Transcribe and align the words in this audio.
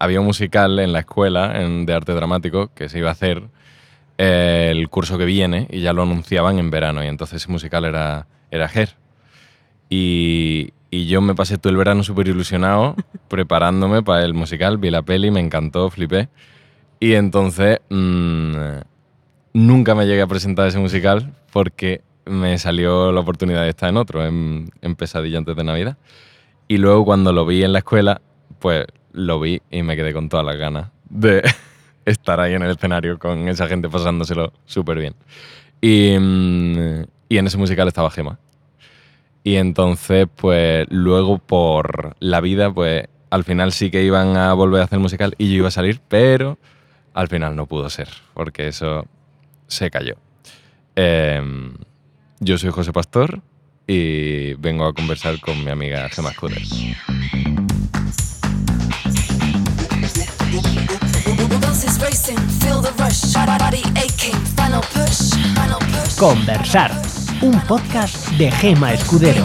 Había 0.00 0.20
un 0.20 0.26
musical 0.26 0.78
en 0.78 0.92
la 0.92 1.00
escuela 1.00 1.60
en, 1.62 1.86
de 1.86 1.94
arte 1.94 2.12
dramático 2.12 2.70
que 2.74 2.88
se 2.88 2.98
iba 2.98 3.08
a 3.08 3.12
hacer 3.12 3.42
eh, 4.18 4.68
el 4.70 4.88
curso 4.88 5.18
que 5.18 5.24
viene 5.24 5.68
y 5.70 5.80
ya 5.80 5.92
lo 5.92 6.02
anunciaban 6.02 6.58
en 6.58 6.70
verano 6.70 7.04
y 7.04 7.06
entonces 7.06 7.42
ese 7.42 7.52
musical 7.52 7.84
era, 7.84 8.26
era 8.50 8.70
Her. 8.72 8.96
Y, 9.90 10.72
y 10.90 11.06
yo 11.06 11.20
me 11.20 11.34
pasé 11.34 11.58
todo 11.58 11.70
el 11.70 11.76
verano 11.76 12.02
súper 12.02 12.28
ilusionado 12.28 12.96
preparándome 13.28 14.02
para 14.02 14.24
el 14.24 14.34
musical, 14.34 14.78
vi 14.78 14.90
la 14.90 15.02
peli, 15.02 15.30
me 15.30 15.40
encantó, 15.40 15.90
flipé. 15.90 16.28
Y 17.00 17.14
entonces 17.14 17.80
mm, 17.90 18.56
nunca 19.52 19.94
me 19.94 20.06
llegué 20.06 20.22
a 20.22 20.26
presentar 20.26 20.66
ese 20.66 20.78
musical 20.78 21.32
porque 21.52 22.02
me 22.26 22.58
salió 22.58 23.12
la 23.12 23.20
oportunidad 23.20 23.62
de 23.62 23.70
estar 23.70 23.88
en 23.88 23.96
otro, 23.96 24.24
en, 24.26 24.70
en 24.82 24.96
Pesadilla 24.96 25.38
antes 25.38 25.56
de 25.56 25.64
Navidad. 25.64 25.96
Y 26.66 26.78
luego 26.78 27.04
cuando 27.04 27.32
lo 27.32 27.46
vi 27.46 27.64
en 27.64 27.72
la 27.72 27.78
escuela, 27.78 28.20
pues 28.58 28.86
lo 29.12 29.40
vi 29.40 29.60
y 29.70 29.82
me 29.82 29.96
quedé 29.96 30.12
con 30.12 30.28
todas 30.28 30.44
las 30.44 30.56
ganas 30.56 30.90
de 31.08 31.42
estar 32.04 32.40
ahí 32.40 32.54
en 32.54 32.62
el 32.62 32.70
escenario 32.70 33.18
con 33.18 33.48
esa 33.48 33.66
gente 33.66 33.88
pasándoselo 33.88 34.52
súper 34.64 34.98
bien. 34.98 35.14
Y, 35.80 36.16
mm, 36.18 37.04
y 37.28 37.38
en 37.38 37.46
ese 37.46 37.58
musical 37.58 37.88
estaba 37.88 38.10
Gema. 38.10 38.38
Y 39.44 39.56
entonces, 39.56 40.26
pues 40.34 40.86
luego 40.90 41.38
por 41.38 42.16
la 42.20 42.40
vida, 42.40 42.72
pues 42.72 43.06
al 43.30 43.44
final 43.44 43.72
sí 43.72 43.90
que 43.90 44.02
iban 44.04 44.36
a 44.36 44.52
volver 44.54 44.80
a 44.80 44.84
hacer 44.84 44.98
musical 44.98 45.34
y 45.38 45.50
yo 45.50 45.58
iba 45.58 45.68
a 45.68 45.72
salir, 45.72 46.00
pero 46.08 46.58
al 47.14 47.28
final 47.28 47.56
no 47.56 47.66
pudo 47.66 47.88
ser, 47.90 48.08
porque 48.34 48.68
eso 48.68 49.06
se 49.66 49.90
cayó. 49.90 50.16
Em, 50.96 51.74
yo 52.40 52.58
soy 52.58 52.70
José 52.70 52.92
Pastor 52.92 53.40
y 53.86 54.54
vengo 54.54 54.86
a 54.86 54.92
conversar 54.92 55.40
con 55.40 55.64
mi 55.64 55.70
amiga 55.70 56.08
Gemma 56.08 56.32
Scudder. 56.32 56.62
Conversar, 66.18 66.90
un 67.40 67.60
podcast 67.60 68.28
de 68.30 68.50
Gema 68.50 68.92
Escudero. 68.92 69.44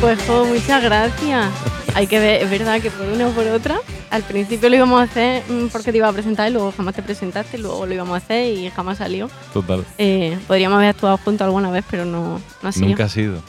Pues 0.00 0.18
Jo, 0.26 0.44
muchas 0.46 0.82
gracias. 0.82 1.46
Hay 1.94 2.06
que 2.06 2.18
ver, 2.18 2.42
es 2.42 2.50
verdad 2.50 2.80
que 2.80 2.90
por 2.90 3.06
una 3.06 3.28
o 3.28 3.30
por 3.30 3.46
otra, 3.46 3.78
al 4.10 4.22
principio 4.22 4.68
lo 4.68 4.76
íbamos 4.76 5.00
a 5.00 5.04
hacer 5.04 5.42
mm, 5.48 5.66
porque 5.68 5.92
te 5.92 5.98
iba 5.98 6.08
a 6.08 6.12
presentar 6.12 6.48
y 6.50 6.52
luego 6.54 6.72
jamás 6.76 6.94
te 6.94 7.02
presentaste, 7.02 7.58
luego 7.58 7.86
lo 7.86 7.94
íbamos 7.94 8.14
a 8.14 8.16
hacer 8.18 8.52
y 8.56 8.70
jamás 8.70 8.98
salió. 8.98 9.28
Total. 9.52 9.84
Eh, 9.98 10.38
podríamos 10.46 10.76
haber 10.78 10.90
actuado 10.90 11.16
juntos 11.18 11.44
alguna 11.44 11.70
vez, 11.70 11.84
pero 11.90 12.04
no, 12.04 12.40
no 12.62 12.68
ha 12.68 12.72
sido. 12.72 12.88
Nunca 12.88 13.04
ha 13.04 13.08
sido. 13.08 13.40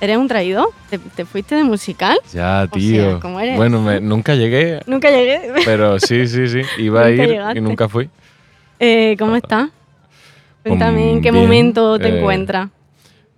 ¿Eres 0.00 0.16
un 0.16 0.26
traidor? 0.26 0.68
¿Te, 0.90 0.98
te 0.98 1.24
fuiste 1.24 1.54
de 1.54 1.62
musical? 1.62 2.18
Ya, 2.32 2.62
O 2.64 2.68
tío. 2.68 3.10
sea, 3.12 3.20
¿cómo 3.20 3.38
eres? 3.38 3.56
Bueno, 3.56 3.80
me- 3.80 4.00
nunca 4.00 4.34
llegué, 4.34 4.80
Nunca 4.86 5.10
llegué. 5.10 5.52
pero 5.64 6.00
sí, 6.00 6.26
sí, 6.26 6.48
sí. 6.48 6.62
Iba 6.78 7.04
a 7.04 7.10
ir 7.10 7.28
llegaste. 7.28 7.58
y 7.58 7.62
nunca 7.62 7.88
fui. 7.88 8.10
Eh, 8.80 9.14
¿Cómo 9.18 9.36
estás? 9.36 9.70
Cuéntame 10.64 11.12
en 11.12 11.20
qué 11.22 11.30
Bien, 11.30 11.44
momento 11.44 11.98
te 11.98 12.08
eh, 12.08 12.18
encuentras. 12.18 12.68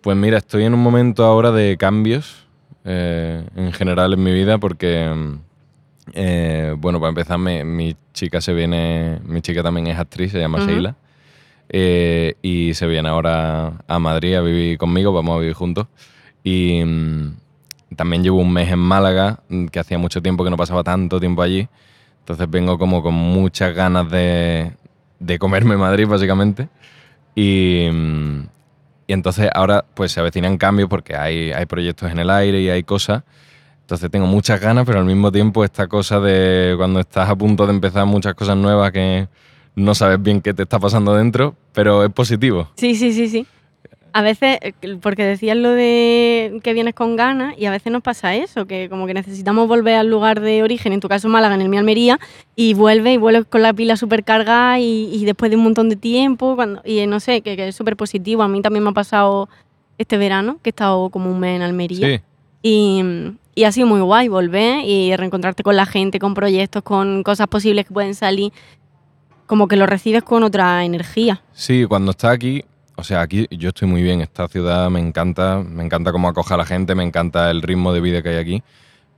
Pues 0.01 0.17
mira, 0.17 0.39
estoy 0.39 0.65
en 0.65 0.73
un 0.75 0.81
momento 0.83 1.25
ahora 1.25 1.51
de 1.51 1.77
cambios 1.77 2.47
eh, 2.85 3.45
en 3.57 3.73
general 3.73 4.13
en 4.15 4.23
mi 4.23 4.33
vida 4.33 4.57
porque, 4.59 5.07
mm, 5.15 5.39
eh, 6.13 6.75
bueno, 6.79 7.01
para 7.01 7.09
empezar, 7.11 7.39
me- 7.39 7.65
mi 7.65 7.97
chica 8.13 8.41
se 8.41 8.53
viene, 8.53 9.19
mi 9.25 9.41
chica 9.41 9.63
también 9.63 9.87
es 9.87 9.99
actriz, 9.99 10.33
se 10.33 10.39
llama 10.39 10.59
Ujú. 10.59 10.67
Sheila, 10.69 10.97
eh, 11.71 12.35
y 12.43 12.75
se 12.75 12.87
viene 12.87 13.09
ahora 13.09 13.73
a 13.89 13.99
Madrid 13.99 14.35
a 14.35 14.41
vivir 14.43 14.79
conmigo, 14.79 15.13
vamos 15.13 15.37
a 15.37 15.41
vivir 15.41 15.55
juntos. 15.55 15.87
Y 16.43 16.83
mm, 16.85 17.37
también 17.97 18.23
llevo 18.23 18.39
un 18.39 18.53
mes 18.53 18.71
en 18.71 18.79
Málaga, 18.79 19.41
mm, 19.49 19.67
que 19.67 19.81
hacía 19.81 19.99
mucho 19.99 20.21
tiempo 20.23 20.45
que 20.45 20.51
no 20.51 20.57
pasaba 20.57 20.83
tanto 20.85 21.19
tiempo 21.21 21.43
allí, 21.43 21.69
entonces 22.21 22.49
vengo 22.51 22.79
como 22.79 23.03
con 23.03 23.15
muchas 23.15 23.75
ganas 23.75 24.11
de, 24.11 24.73
de 25.19 25.39
comerme 25.39 25.77
Madrid, 25.77 26.07
básicamente. 26.07 26.69
Y, 27.35 27.89
mm, 27.93 28.41
y 29.07 29.13
entonces 29.13 29.51
ahora 29.55 29.85
pues 29.95 30.13
se 30.13 30.21
avecinan 30.21 30.57
cambios 30.57 30.89
porque 30.89 31.17
hay, 31.17 31.53
hay 31.53 31.67
proyectos 31.67 32.11
en 32.11 32.19
el 32.19 32.31
aire 32.31 32.61
y 32.61 32.69
hay 32.71 32.83
cosas. 32.83 33.23
Entonces 33.84 34.11
tengo 34.11 34.27
muchas 34.27 34.59
ganas, 34.61 34.87
pero 34.87 35.00
al 35.00 35.05
mismo 35.05 35.31
tiempo 35.31 35.62
esta 35.62 35.87
cosa 35.89 36.19
de 36.19 36.72
cuando 36.78 37.00
estás 37.00 37.28
a 37.28 37.37
punto 37.37 37.67
de 37.67 37.75
empezar 37.75 38.06
muchas 38.06 38.33
cosas 38.33 38.56
nuevas 38.56 38.91
que 38.93 39.28
no 39.75 39.95
sabes 39.95 40.22
bien 40.22 40.41
qué 40.41 40.55
te 40.55 40.62
está 40.62 40.78
pasando 40.78 41.15
dentro, 41.15 41.55
pero 41.75 42.03
es 42.03 42.11
positivo. 42.11 42.71
Sí, 42.77 42.94
sí, 42.94 43.12
sí, 43.12 43.28
sí. 43.28 43.47
A 44.15 44.23
veces, 44.23 44.59
porque 45.03 45.25
decías 45.25 45.56
lo 45.56 45.71
de 45.71 46.61
que 46.62 46.73
vienes 46.73 46.94
con 46.94 47.17
ganas 47.17 47.59
y 47.59 47.67
a 47.67 47.71
veces 47.71 47.93
nos 47.93 48.00
pasa 48.00 48.34
eso, 48.34 48.65
que 48.65 48.89
como 48.89 49.06
que 49.06 49.12
necesitamos 49.12 49.69
volver 49.69 49.97
al 49.97 50.09
lugar 50.09 50.41
de 50.41 50.62
origen, 50.62 50.94
en 50.94 51.00
tu 51.00 51.09
caso 51.09 51.28
Málaga, 51.28 51.56
en 51.56 51.61
el 51.61 51.69
mío 51.69 51.81
Almería, 51.81 52.19
y 52.56 52.73
vuelves 52.73 53.15
y 53.15 53.17
vuelves 53.19 53.44
con 53.44 53.61
la 53.61 53.75
pila 53.75 53.97
súper 53.97 54.25
cargada 54.25 54.78
y, 54.78 55.11
y 55.12 55.25
después 55.27 55.50
de 55.50 55.59
un 55.59 55.65
montón 55.65 55.91
de 55.91 55.97
tiempo, 55.97 56.55
cuando, 56.55 56.81
y 56.87 57.05
no 57.06 57.21
sé, 57.21 57.43
que, 57.43 57.55
que 57.56 57.69
es 57.69 57.77
súper 57.77 57.97
positivo. 57.97 58.43
A 58.44 58.49
mí 58.49 58.62
también 58.62 58.84
me 58.84 58.91
ha 58.91 58.94
pasado 58.94 59.49
este 59.99 60.17
verano, 60.17 60.59
que 60.62 60.69
he 60.69 60.73
estado 60.73 61.11
como 61.11 61.31
un 61.31 61.41
mes 61.41 61.56
en 61.56 61.62
Almería. 61.62 62.06
Sí, 62.06 62.21
Y, 62.62 63.03
y 63.55 63.65
ha 63.65 63.73
sido 63.73 63.87
muy 63.87 64.01
guay 64.01 64.29
volver 64.29 64.85
y 64.85 65.15
reencontrarte 65.17 65.63
con 65.63 65.77
la 65.77 65.87
gente, 65.87 66.19
con 66.19 66.35
proyectos, 66.35 66.83
con 66.83 67.23
cosas 67.23 67.47
posibles 67.49 67.87
que 67.87 67.95
pueden 67.95 68.15
salir. 68.15 68.53
Como 69.47 69.69
que 69.69 69.77
lo 69.77 69.87
recibes 69.87 70.23
con 70.23 70.43
otra 70.43 70.85
energía. 70.85 71.43
sí, 71.53 71.85
cuando 71.87 72.13
estás 72.13 72.33
aquí, 72.33 72.65
o 72.97 73.05
sea, 73.05 73.21
aquí 73.21 73.47
yo 73.51 73.69
estoy 73.71 73.89
muy 73.89 74.03
bien, 74.03 74.21
esta 74.21 74.49
ciudad 74.49 74.89
me 74.91 75.01
encanta, 75.01 75.63
me 75.63 75.85
encanta 75.85 76.13
cómo 76.13 76.29
acoge 76.29 76.55
a 76.55 76.57
la 76.57 76.65
gente, 76.65 76.95
me 76.95 77.03
encanta 77.05 77.51
el 77.51 77.61
ritmo 77.61 77.93
de 77.93 78.01
vida 78.01 78.23
que 78.23 78.31
hay 78.31 78.37
aquí, 78.39 78.63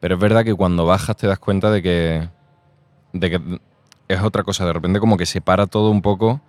pero 0.00 0.16
es 0.16 0.20
verdad 0.20 0.44
que 0.44 0.54
cuando 0.54 0.84
bajas 0.84 1.16
te 1.16 1.26
das 1.26 1.38
cuenta 1.38 1.70
de 1.70 1.82
que, 1.82 2.28
de 3.12 3.30
que 3.30 3.40
es 4.08 4.20
otra 4.22 4.42
cosa, 4.42 4.66
de 4.66 4.72
repente 4.72 4.98
como 4.98 5.16
que 5.16 5.26
se 5.26 5.40
para 5.40 5.66
todo 5.66 5.90
un 5.90 6.02
poco 6.02 6.40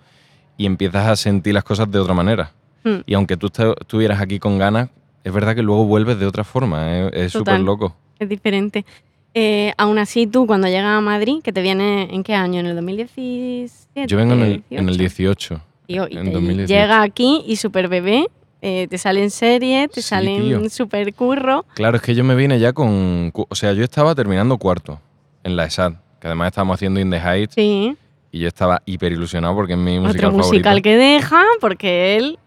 y 0.58 0.66
empiezas 0.66 1.06
a 1.08 1.16
sentir 1.16 1.54
las 1.54 1.64
cosas 1.64 1.90
de 1.92 2.00
otra 2.00 2.14
manera. 2.16 2.52
Mm. 2.84 2.98
Y 3.06 3.14
aunque 3.14 3.38
tú 3.38 3.48
estu- 3.48 3.76
estuvieras 3.80 4.20
aquí 4.22 4.40
con 4.40 4.58
ganas, 4.58 4.90
es 5.28 5.34
verdad 5.34 5.56
que 5.56 5.62
luego 5.62 5.86
vuelves 5.86 6.20
de 6.20 6.26
otra 6.26 6.44
forma, 6.44 7.08
es- 7.08 7.14
es 7.14 7.32
súper 7.34 7.60
loco. 7.60 7.96
Es 8.20 8.28
diferente. 8.30 8.86
Eh, 9.34 9.74
aún 9.78 10.00
así, 10.00 10.26
tú 10.26 10.48
cuando 10.48 10.68
llegas 10.68 10.98
a 10.98 11.02
Madrid, 11.02 11.42
que 11.44 11.54
te 11.54 11.62
viene 11.62 12.08
en 12.12 12.24
qué 12.24 12.34
año? 12.34 12.60
¿En 12.60 12.66
el 12.66 12.76
2017? 12.76 14.08
Yo 14.08 14.18
vengo 14.18 14.34
en 14.34 14.42
el, 14.42 14.64
en 14.72 14.90
el 14.90 14.98
18. 14.98 15.56
18. 15.56 15.62
Tío, 15.88 16.08
y 16.10 16.18
en 16.18 16.26
te 16.26 16.32
2018. 16.32 16.68
llega 16.74 17.02
aquí 17.02 17.44
y 17.48 17.56
super 17.58 17.88
bebé, 17.88 18.26
eh, 18.62 18.88
te 18.90 18.98
salen 18.98 19.30
series, 19.30 19.90
te 19.92 20.02
Sí, 20.02 20.08
salen 20.10 20.42
tío. 20.44 20.70
super 20.70 21.14
curro. 21.14 21.66
Claro, 21.76 21.98
es 21.98 22.02
que 22.04 22.16
yo 22.16 22.24
me 22.24 22.36
vine 22.36 22.60
ya 22.60 22.74
con... 22.74 23.32
O 23.34 23.56
sea, 23.56 23.74
yo 23.74 23.84
estaba 23.84 24.16
terminando 24.16 24.58
cuarto 24.58 25.00
en 25.44 25.56
la 25.56 25.66
ESAD, 25.66 25.94
que 26.20 26.28
además 26.28 26.48
estábamos 26.48 26.76
haciendo 26.76 27.00
In 27.00 27.12
the 27.12 27.18
Heights, 27.20 27.54
Sí. 27.56 27.96
y 28.32 28.40
yo 28.40 28.48
estaba 28.48 28.82
hiper 28.86 29.12
ilusionado 29.14 29.54
porque 29.56 29.74
es 29.74 29.80
mi 29.80 30.00
musical 30.00 30.26
Otro 30.30 30.38
musical 30.40 30.64
favorito. 30.64 30.84
que 30.84 30.98
deja, 30.98 31.44
porque 31.62 32.16
él. 32.18 32.40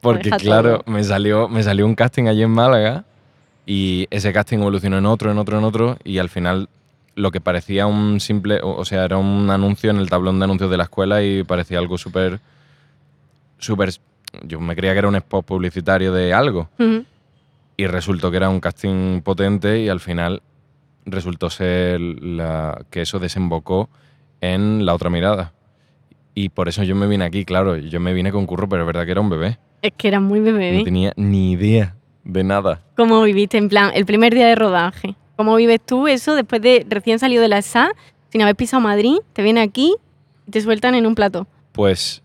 Porque 0.00 0.24
deja 0.24 0.36
claro, 0.36 0.80
todo. 0.80 0.92
me 0.92 1.02
salió, 1.02 1.48
me 1.48 1.62
salió 1.62 1.86
un 1.86 1.94
casting 1.94 2.26
allí 2.26 2.42
en 2.42 2.50
Málaga 2.50 3.04
y 3.66 4.06
ese 4.10 4.32
casting 4.32 4.58
evolucionó 4.58 4.98
en 4.98 5.06
otro, 5.06 5.30
en 5.30 5.38
otro, 5.38 5.58
en 5.58 5.64
otro 5.64 5.98
y 6.04 6.18
al 6.18 6.28
final 6.28 6.68
lo 7.14 7.32
que 7.32 7.40
parecía 7.40 7.86
un 7.86 8.20
simple, 8.20 8.60
o 8.62 8.84
sea, 8.84 9.04
era 9.04 9.16
un 9.16 9.50
anuncio 9.50 9.90
en 9.90 9.96
el 9.96 10.08
tablón 10.08 10.38
de 10.38 10.44
anuncios 10.44 10.70
de 10.70 10.76
la 10.76 10.84
escuela 10.84 11.22
y 11.22 11.42
parecía 11.42 11.78
algo 11.78 11.98
súper, 11.98 12.38
súper, 13.58 13.90
yo 14.44 14.60
me 14.60 14.76
creía 14.76 14.92
que 14.92 15.00
era 15.00 15.08
un 15.08 15.16
spot 15.16 15.44
publicitario 15.44 16.12
de 16.12 16.32
algo 16.32 16.68
y 17.76 17.86
resultó 17.88 18.30
que 18.30 18.36
era 18.36 18.48
un 18.48 18.60
casting 18.60 19.20
potente 19.22 19.80
y 19.80 19.88
al 19.88 19.98
final 19.98 20.42
resultó 21.06 21.50
ser 21.50 22.00
la, 22.00 22.84
que 22.90 23.02
eso 23.02 23.18
desembocó 23.18 23.88
en 24.40 24.86
la 24.86 24.94
otra 24.94 25.10
mirada. 25.10 25.52
Y 26.34 26.50
por 26.50 26.68
eso 26.68 26.82
yo 26.84 26.94
me 26.94 27.06
vine 27.06 27.24
aquí, 27.24 27.44
claro, 27.44 27.76
yo 27.76 28.00
me 28.00 28.12
vine 28.12 28.30
con 28.30 28.46
curro, 28.46 28.68
pero 28.68 28.82
es 28.82 28.86
verdad 28.86 29.04
que 29.04 29.12
era 29.12 29.20
un 29.20 29.30
bebé. 29.30 29.58
Es 29.82 29.92
que 29.96 30.08
era 30.08 30.20
muy 30.20 30.40
bebé. 30.40 30.78
No 30.78 30.84
tenía 30.84 31.12
ni 31.16 31.52
idea 31.52 31.94
de 32.24 32.44
nada. 32.44 32.82
¿Cómo 32.96 33.22
viviste 33.22 33.58
en 33.58 33.68
plan 33.68 33.90
el 33.94 34.04
primer 34.06 34.34
día 34.34 34.46
de 34.46 34.54
rodaje? 34.54 35.16
¿Cómo 35.36 35.54
vives 35.56 35.80
tú 35.84 36.08
eso 36.08 36.34
después 36.34 36.60
de 36.60 36.84
recién 36.88 37.18
salido 37.18 37.42
de 37.42 37.48
la 37.48 37.62
SA, 37.62 37.92
sin 38.30 38.42
haber 38.42 38.56
pisado 38.56 38.80
Madrid, 38.80 39.18
te 39.32 39.42
viene 39.42 39.60
aquí 39.60 39.94
y 40.46 40.50
te 40.50 40.60
sueltan 40.60 40.94
en 40.94 41.06
un 41.06 41.14
plato? 41.14 41.46
Pues, 41.72 42.22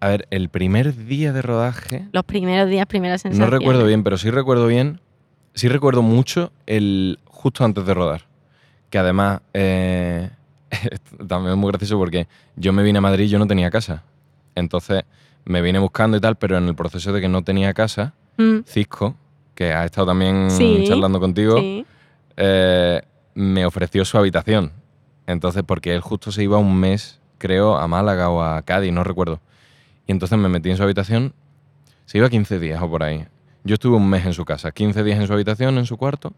a 0.00 0.08
ver, 0.08 0.28
el 0.30 0.48
primer 0.48 0.94
día 1.06 1.32
de 1.32 1.42
rodaje, 1.42 2.06
Los 2.12 2.24
primeros 2.24 2.68
días, 2.68 2.86
primeras 2.86 3.22
sensaciones. 3.22 3.50
no 3.52 3.58
recuerdo 3.58 3.84
bien, 3.84 4.04
pero 4.04 4.16
sí 4.16 4.30
recuerdo 4.30 4.68
bien, 4.68 5.00
sí 5.54 5.68
recuerdo 5.68 6.02
mucho 6.02 6.52
el 6.66 7.18
justo 7.24 7.64
antes 7.64 7.84
de 7.84 7.94
rodar. 7.94 8.22
Que 8.90 8.98
además, 8.98 9.40
eh, 9.54 10.30
también 11.28 11.52
es 11.52 11.58
muy 11.58 11.70
gracioso 11.70 11.98
porque 11.98 12.28
yo 12.56 12.72
me 12.72 12.84
vine 12.84 12.98
a 12.98 13.02
Madrid 13.02 13.24
y 13.24 13.28
yo 13.28 13.38
no 13.40 13.46
tenía 13.46 13.70
casa. 13.70 14.04
Entonces 14.54 15.02
me 15.44 15.60
vine 15.62 15.78
buscando 15.78 16.16
y 16.16 16.20
tal, 16.20 16.36
pero 16.36 16.56
en 16.58 16.66
el 16.68 16.74
proceso 16.74 17.12
de 17.12 17.20
que 17.20 17.28
no 17.28 17.42
tenía 17.42 17.72
casa, 17.74 18.14
Mm, 18.38 18.60
Cisco, 18.66 19.14
que 19.54 19.72
ha 19.74 19.84
estado 19.84 20.06
también 20.06 20.50
Sí, 20.50 20.84
charlando 20.88 21.20
contigo, 21.20 21.58
sí. 21.58 21.84
eh, 22.36 23.02
me 23.34 23.66
ofreció 23.66 24.04
su 24.06 24.16
habitación. 24.16 24.72
Entonces, 25.26 25.62
porque 25.66 25.94
él 25.94 26.00
justo 26.00 26.32
se 26.32 26.42
iba 26.42 26.56
un 26.58 26.74
mes, 26.78 27.20
creo, 27.38 27.76
a 27.76 27.86
Málaga 27.86 28.30
o 28.30 28.42
a 28.42 28.62
Cádiz, 28.62 28.92
no 28.92 29.04
recuerdo. 29.04 29.40
Y 30.06 30.12
entonces 30.12 30.38
me 30.38 30.48
metí 30.48 30.70
en 30.70 30.76
su 30.78 30.82
habitación. 30.82 31.34
Se 32.06 32.18
iba 32.18 32.28
15 32.30 32.58
días 32.58 32.82
o 32.82 32.88
por 32.90 33.02
ahí. 33.02 33.24
Yo 33.64 33.74
estuve 33.74 33.96
un 33.96 34.08
mes 34.08 34.24
en 34.26 34.32
su 34.32 34.44
casa, 34.44 34.72
15 34.72 35.04
días 35.04 35.20
en 35.20 35.26
su 35.26 35.32
habitación, 35.34 35.76
en 35.78 35.86
su 35.86 35.96
cuarto, 35.96 36.32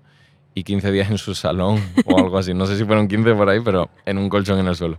y 0.55 0.65
15 0.65 0.91
días 0.93 1.11
en 1.11 1.19
su 1.19 1.35
salón 1.35 1.81
o 2.06 2.19
algo 2.19 2.39
así. 2.39 2.53
No 2.55 2.67
sé 2.67 2.77
si 2.77 2.85
fueron 2.85 3.09
15 3.09 3.35
por 3.35 3.49
ahí, 3.49 3.61
pero 3.61 3.89
en 4.05 4.19
un 4.19 4.29
colchón 4.29 4.59
en 4.59 4.67
el 4.67 4.77
suelo. 4.77 4.99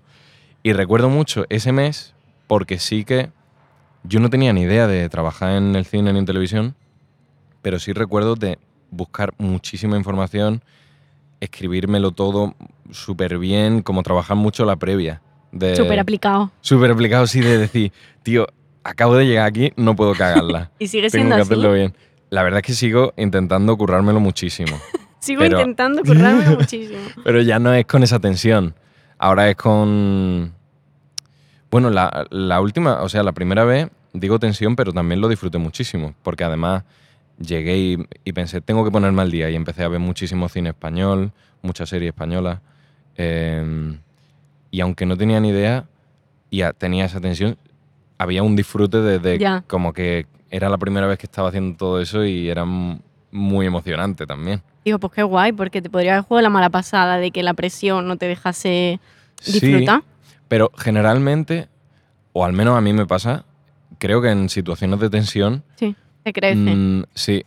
Y 0.63 0.73
recuerdo 0.73 1.09
mucho 1.09 1.45
ese 1.49 1.71
mes 1.71 2.13
porque 2.47 2.79
sí 2.79 3.03
que 3.05 3.29
yo 4.07 4.19
no 4.19 4.29
tenía 4.29 4.53
ni 4.53 4.61
idea 4.61 4.87
de 4.87 5.07
trabajar 5.09 5.51
en 5.57 5.75
el 5.75 5.85
cine 5.85 6.11
ni 6.13 6.19
en 6.19 6.25
televisión, 6.25 6.75
pero 7.61 7.79
sí 7.79 7.93
recuerdo 7.93 8.35
de 8.35 8.59
buscar 8.91 9.33
muchísima 9.37 9.97
información, 9.97 10.63
escribírmelo 11.39 12.11
todo 12.11 12.55
súper 12.91 13.37
bien, 13.39 13.81
como 13.81 14.03
trabajar 14.03 14.37
mucho 14.37 14.65
la 14.65 14.75
previa. 14.75 15.21
Súper 15.75 15.99
aplicado. 15.99 16.51
Súper 16.61 16.91
aplicado, 16.91 17.27
sí, 17.27 17.39
de 17.41 17.57
decir, 17.57 17.91
tío, 18.23 18.47
acabo 18.83 19.15
de 19.15 19.25
llegar 19.25 19.45
aquí, 19.47 19.71
no 19.77 19.95
puedo 19.95 20.13
cagarla. 20.17 20.71
Y 20.79 20.87
sigue 20.87 21.09
Tengo 21.09 21.23
siendo 21.23 21.35
que 21.35 21.41
así. 21.41 21.51
hacerlo 21.53 21.73
bien. 21.73 21.95
La 22.29 22.43
verdad 22.43 22.59
es 22.59 22.65
que 22.65 22.73
sigo 22.73 23.13
intentando 23.17 23.75
currármelo 23.77 24.19
muchísimo. 24.19 24.77
Sigo 25.19 25.39
Pero- 25.41 25.59
intentando 25.59 26.03
currármelo 26.03 26.55
muchísimo. 26.59 26.99
Pero 27.23 27.41
ya 27.41 27.57
no 27.57 27.73
es 27.73 27.85
con 27.87 28.03
esa 28.03 28.19
tensión. 28.19 28.75
Ahora 29.17 29.49
es 29.49 29.55
con. 29.55 30.53
Bueno, 31.71 31.89
la, 31.89 32.27
la 32.29 32.61
última, 32.61 33.01
o 33.01 33.09
sea, 33.09 33.23
la 33.23 33.31
primera 33.31 33.63
vez, 33.63 33.87
digo 34.15 34.39
tensión, 34.39 34.75
pero 34.75 34.91
también 34.93 35.21
lo 35.21 35.27
disfruté 35.27 35.57
muchísimo. 35.57 36.13
Porque 36.23 36.43
además 36.43 36.83
llegué 37.39 37.77
y, 37.77 37.97
y 38.23 38.33
pensé, 38.33 38.61
tengo 38.61 38.83
que 38.83 38.91
ponerme 38.91 39.21
al 39.21 39.31
día. 39.31 39.49
Y 39.49 39.55
empecé 39.55 39.83
a 39.83 39.87
ver 39.87 39.99
muchísimo 39.99 40.49
cine 40.49 40.69
español, 40.69 41.31
mucha 41.61 41.85
serie 41.85 42.09
española. 42.09 42.61
eh, 43.17 43.97
y 44.71 44.81
aunque 44.81 45.05
no 45.05 45.15
tenía 45.15 45.39
ni 45.39 45.49
idea 45.49 45.85
y 46.49 46.61
a- 46.61 46.73
tenía 46.73 47.05
esa 47.05 47.21
tensión, 47.21 47.57
había 48.17 48.43
un 48.43 48.55
disfrute 48.55 48.97
de, 49.01 49.19
de 49.19 49.39
Ya. 49.39 49.63
como 49.67 49.93
que 49.93 50.25
era 50.49 50.67
la 50.69 50.77
primera 50.77 51.07
vez 51.07 51.17
que 51.17 51.25
estaba 51.27 51.47
haciendo 51.49 51.77
todo 51.77 52.01
eso 52.01 52.25
y 52.25 52.49
era 52.49 52.65
muy 53.31 53.65
emocionante 53.65 54.25
también. 54.25 54.61
Digo, 54.83 54.99
pues 54.99 55.13
qué 55.13 55.23
guay, 55.23 55.51
porque 55.53 55.81
te 55.81 55.89
podría 55.89 56.13
haber 56.13 56.25
jugado 56.25 56.43
la 56.43 56.49
mala 56.49 56.69
pasada 56.69 57.17
de 57.17 57.31
que 57.31 57.41
la 57.41 57.53
presión 57.53 58.07
no 58.07 58.17
te 58.17 58.27
dejase 58.27 58.99
Sí, 59.41 59.51
disfrutar. 59.53 60.03
Pero 60.47 60.71
generalmente, 60.77 61.67
o 62.33 62.45
al 62.45 62.53
menos 62.53 62.77
a 62.77 62.81
mí 62.81 62.93
me 62.93 63.05
pasa, 63.05 63.45
creo 63.97 64.21
que 64.21 64.29
en 64.31 64.49
situaciones 64.49 64.99
de 64.99 65.09
tensión, 65.09 65.63
Sí, 65.75 65.95
te 66.23 66.33
crece. 66.33 66.55
mm, 66.75 67.03
sí. 67.13 67.43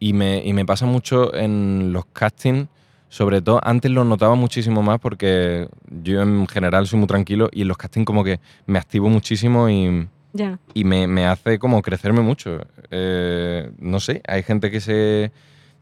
Y 0.00 0.12
me, 0.12 0.42
y 0.44 0.52
me 0.52 0.64
pasa 0.66 0.86
mucho 0.86 1.34
en 1.34 1.92
los 1.92 2.04
castings, 2.06 2.68
sobre 3.08 3.40
todo, 3.40 3.60
antes 3.62 3.90
lo 3.90 4.04
notaba 4.04 4.34
muchísimo 4.34 4.82
más 4.82 4.98
porque 5.00 5.68
yo 6.02 6.20
en 6.22 6.46
general 6.48 6.86
soy 6.86 6.98
muy 6.98 7.06
tranquilo 7.08 7.48
y 7.52 7.62
en 7.62 7.68
los 7.68 7.76
castings 7.76 8.04
como 8.04 8.24
que 8.24 8.40
me 8.66 8.78
activo 8.78 9.08
muchísimo 9.08 9.68
y, 9.70 10.08
Ya. 10.32 10.58
y 10.74 10.84
me, 10.84 11.06
me 11.06 11.26
hace 11.26 11.58
como 11.60 11.80
crecerme 11.80 12.20
mucho. 12.20 12.58
Eh, 12.90 13.70
no 13.78 14.00
sé, 14.00 14.20
hay 14.26 14.42
gente 14.42 14.70
que 14.70 14.80
se, 14.80 15.30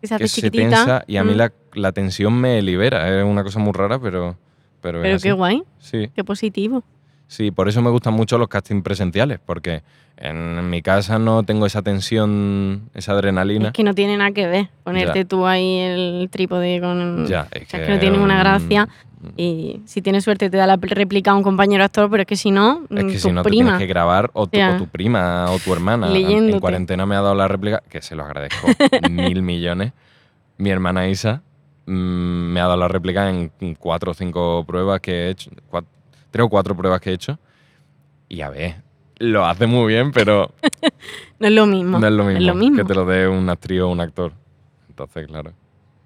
Que 0.01 0.29
se 0.29 0.43
que 0.43 0.51
tensa 0.51 1.05
y 1.07 1.17
a 1.17 1.25
mí 1.25 1.33
Mm. 1.33 1.37
la, 1.39 1.53
la 1.75 1.93
tensión 1.93 2.39
me 2.39 2.61
libera. 2.61 3.19
Es 3.19 3.25
una 3.25 3.43
cosa 3.43 3.59
muy 3.61 3.73
rara, 3.73 3.99
pero, 3.99 4.37
pero, 4.83 5.01
Pero 5.01 5.19
qué 5.19 5.33
guay, 5.33 5.63
Sí. 5.79 6.11
qué 6.15 6.23
positivo. 6.23 6.85
Sí, 7.33 7.51
por 7.51 7.67
eso 7.67 7.81
me 7.81 7.89
gustan 7.89 8.13
mucho 8.13 8.37
los 8.37 8.49
castings 8.49 8.83
presenciales, 8.83 9.41
porque 9.45 9.83
en 10.19 10.69
mi 10.69 10.83
casa 10.83 11.19
no 11.19 11.43
tengo 11.45 11.65
esa 11.65 11.81
tensión, 11.81 12.91
esa 12.93 13.13
adrenalina. 13.13 13.69
Es 13.69 13.73
que 13.73 13.83
no 13.85 13.95
tiene 13.95 14.19
nada 14.19 14.33
que 14.33 14.47
ver 14.47 14.69
ponerte 14.85 15.21
Ya. 15.21 15.25
tú 15.25 15.47
ahí 15.47 15.79
el 15.79 16.29
trípode 16.31 16.79
con... 16.83 17.27
ya, 17.27 17.47
o 17.49 17.49
sea, 17.49 17.63
es 17.63 17.69
que 17.87 17.89
no 17.89 17.99
tiene 17.99 18.17
ninguna 18.19 18.35
mm, 18.37 18.39
gracia. 18.41 18.89
Y 19.39 19.81
si 19.87 20.03
tienes 20.03 20.25
suerte 20.25 20.51
te 20.51 20.59
da 20.59 20.67
la 20.67 20.77
réplica 20.77 21.31
a 21.31 21.35
un 21.35 21.43
compañero 21.43 21.85
actor, 21.85 22.11
pero 22.11 22.21
es 22.23 22.27
que 22.27 22.37
si 22.37 22.51
no, 22.51 22.83
Es 22.91 23.05
mm, 23.05 23.07
que 23.09 23.13
tu 23.15 23.19
si 23.19 23.33
no 23.33 23.43
te 23.43 23.49
prima. 23.49 23.65
tienes 23.71 23.79
que 23.81 23.87
grabar, 23.87 24.31
o 24.35 24.47
tu, 24.47 24.59
Ya. 24.59 24.75
o 24.75 24.77
tu 24.77 24.89
prima 24.89 25.47
o 25.51 25.59
tu 25.59 25.73
hermana. 25.73 26.09
En- 26.09 26.17
En 26.17 26.23
Leyéndote. 26.23 26.61
cuarentena 26.61 27.07
me 27.07 27.15
ha 27.17 27.23
dado 27.23 27.35
la 27.35 27.49
réplica, 27.49 27.83
que 27.89 28.03
se 28.03 28.15
lo 28.15 28.25
agradezco 28.25 28.67
mil 29.11 29.41
millones. 29.41 29.93
Mi 30.59 30.69
hermana 30.69 31.09
Isa 31.09 31.41
mm, 31.87 31.93
me 32.53 32.61
ha 32.61 32.65
dado 32.65 32.77
la 32.77 32.89
réplica 32.89 33.31
en 33.31 33.51
cuatro 33.79 34.11
o 34.11 34.15
cinco 34.15 34.65
pruebas 34.67 35.01
que 35.01 35.13
he 35.13 35.31
hecho, 35.31 35.51
tres 36.33 36.45
o 36.45 36.49
cuatro 36.49 36.77
pruebas 36.77 37.01
que 37.01 37.11
he 37.11 37.13
hecho. 37.13 37.39
Y 38.29 38.41
a 38.41 38.51
ver, 38.51 38.83
lo 39.19 39.47
hace 39.47 39.69
muy 39.69 39.93
bien, 39.93 40.11
pero 40.11 40.51
No 41.39 41.47
es 41.47 41.53
lo 41.53 41.67
mismo. 41.67 42.01
no 42.01 42.07
es 42.09 42.13
lo 42.13 42.25
mismo, 42.25 42.55
mismo. 42.55 42.77
que 42.79 42.85
te 42.85 42.95
lo 42.95 43.05
dé 43.05 43.29
una 43.29 43.53
actriz 43.53 43.81
o 43.83 43.89
un 43.89 44.01
actor. 44.01 44.33
Entonces, 44.89 45.29
claro. 45.29 45.53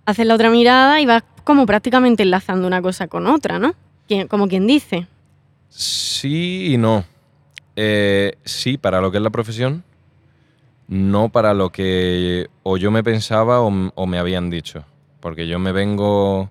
Haces 0.04 0.26
la 0.26 0.34
otra 0.34 0.50
mirada 0.50 1.00
y 1.00 1.06
vas 1.06 1.24
como 1.44 1.64
prácticamente 1.64 2.22
enlazando 2.22 2.66
una 2.66 2.82
cosa 2.82 3.08
con 3.08 3.26
otra, 3.26 3.58
¿no? 3.58 3.74
Como 4.28 4.46
quien 4.48 4.66
dice. 4.66 5.06
Sí 5.68 6.72
y 6.72 6.76
no. 6.76 7.04
Eh, 7.74 8.36
sí, 8.44 8.78
para 8.78 9.00
lo 9.00 9.10
que 9.10 9.16
es 9.18 9.22
la 9.22 9.30
profesión, 9.30 9.82
no 10.88 11.28
para 11.28 11.54
lo 11.54 11.70
que 11.70 12.48
o 12.62 12.76
yo 12.76 12.90
me 12.90 13.02
pensaba 13.02 13.60
o 13.60 13.70
me 14.06 14.18
habían 14.18 14.48
dicho. 14.50 14.84
Porque 15.20 15.48
yo 15.48 15.58
me 15.58 15.72
vengo. 15.72 16.50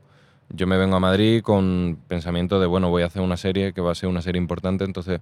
Yo 0.50 0.68
me 0.68 0.78
vengo 0.78 0.96
a 0.96 1.00
Madrid 1.00 1.42
con 1.42 1.98
pensamiento 2.08 2.60
de, 2.60 2.68
bueno, 2.68 2.90
voy 2.90 3.04
a 3.04 3.08
hacer 3.08 3.22
una 3.22 3.38
serie 3.38 3.74
que 3.74 3.82
va 3.82 3.92
a 3.92 3.96
ser 3.96 4.10
una 4.10 4.22
serie 4.22 4.40
importante, 4.40 4.84
entonces 4.84 5.22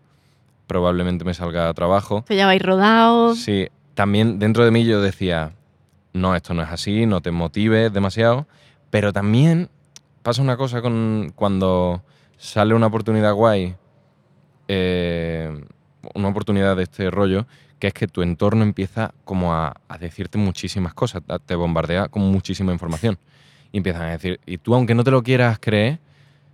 probablemente 0.67 1.25
me 1.25 1.33
salga 1.33 1.69
a 1.69 1.73
trabajo. 1.73 2.19
Esto 2.19 2.33
ya 2.33 2.45
vais 2.45 2.61
rodados. 2.61 3.39
Sí, 3.39 3.67
también 3.93 4.39
dentro 4.39 4.65
de 4.65 4.71
mí 4.71 4.85
yo 4.85 5.01
decía, 5.01 5.53
no, 6.13 6.35
esto 6.35 6.53
no 6.53 6.61
es 6.63 6.69
así, 6.69 7.05
no 7.05 7.21
te 7.21 7.31
motives 7.31 7.91
demasiado, 7.91 8.47
pero 8.89 9.13
también 9.13 9.69
pasa 10.21 10.41
una 10.41 10.57
cosa 10.57 10.81
con 10.81 11.31
cuando 11.35 12.03
sale 12.37 12.73
una 12.73 12.87
oportunidad 12.87 13.33
guay, 13.33 13.75
eh, 14.67 15.65
una 16.13 16.27
oportunidad 16.27 16.75
de 16.75 16.83
este 16.83 17.09
rollo, 17.09 17.45
que 17.79 17.87
es 17.87 17.93
que 17.93 18.07
tu 18.07 18.21
entorno 18.21 18.63
empieza 18.63 19.13
como 19.25 19.53
a, 19.53 19.73
a 19.87 19.97
decirte 19.97 20.37
muchísimas 20.37 20.93
cosas, 20.93 21.21
te 21.45 21.55
bombardea 21.55 22.07
con 22.07 22.23
muchísima 22.23 22.71
información. 22.71 23.17
Y 23.73 23.77
empiezan 23.77 24.03
a 24.03 24.11
decir, 24.11 24.39
y 24.45 24.59
tú 24.59 24.73
aunque 24.75 24.95
no 24.95 25.03
te 25.03 25.11
lo 25.11 25.21
quieras 25.23 25.57
creer, 25.59 25.99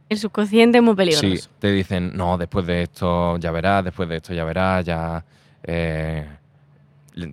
El 0.07 0.17
subconsciente 0.17 0.79
es 0.79 0.83
muy 0.83 0.95
peligroso. 0.95 1.27
Sí, 1.27 1.39
te 1.59 1.71
dicen, 1.71 2.13
no, 2.15 2.37
después 2.39 2.65
de 2.65 2.81
esto 2.81 3.37
ya 3.37 3.51
verás, 3.51 3.83
después 3.83 4.09
de 4.09 4.15
esto 4.15 4.33
ya 4.33 4.43
verás, 4.43 4.83
ya. 4.85 5.23
eh", 5.63 6.25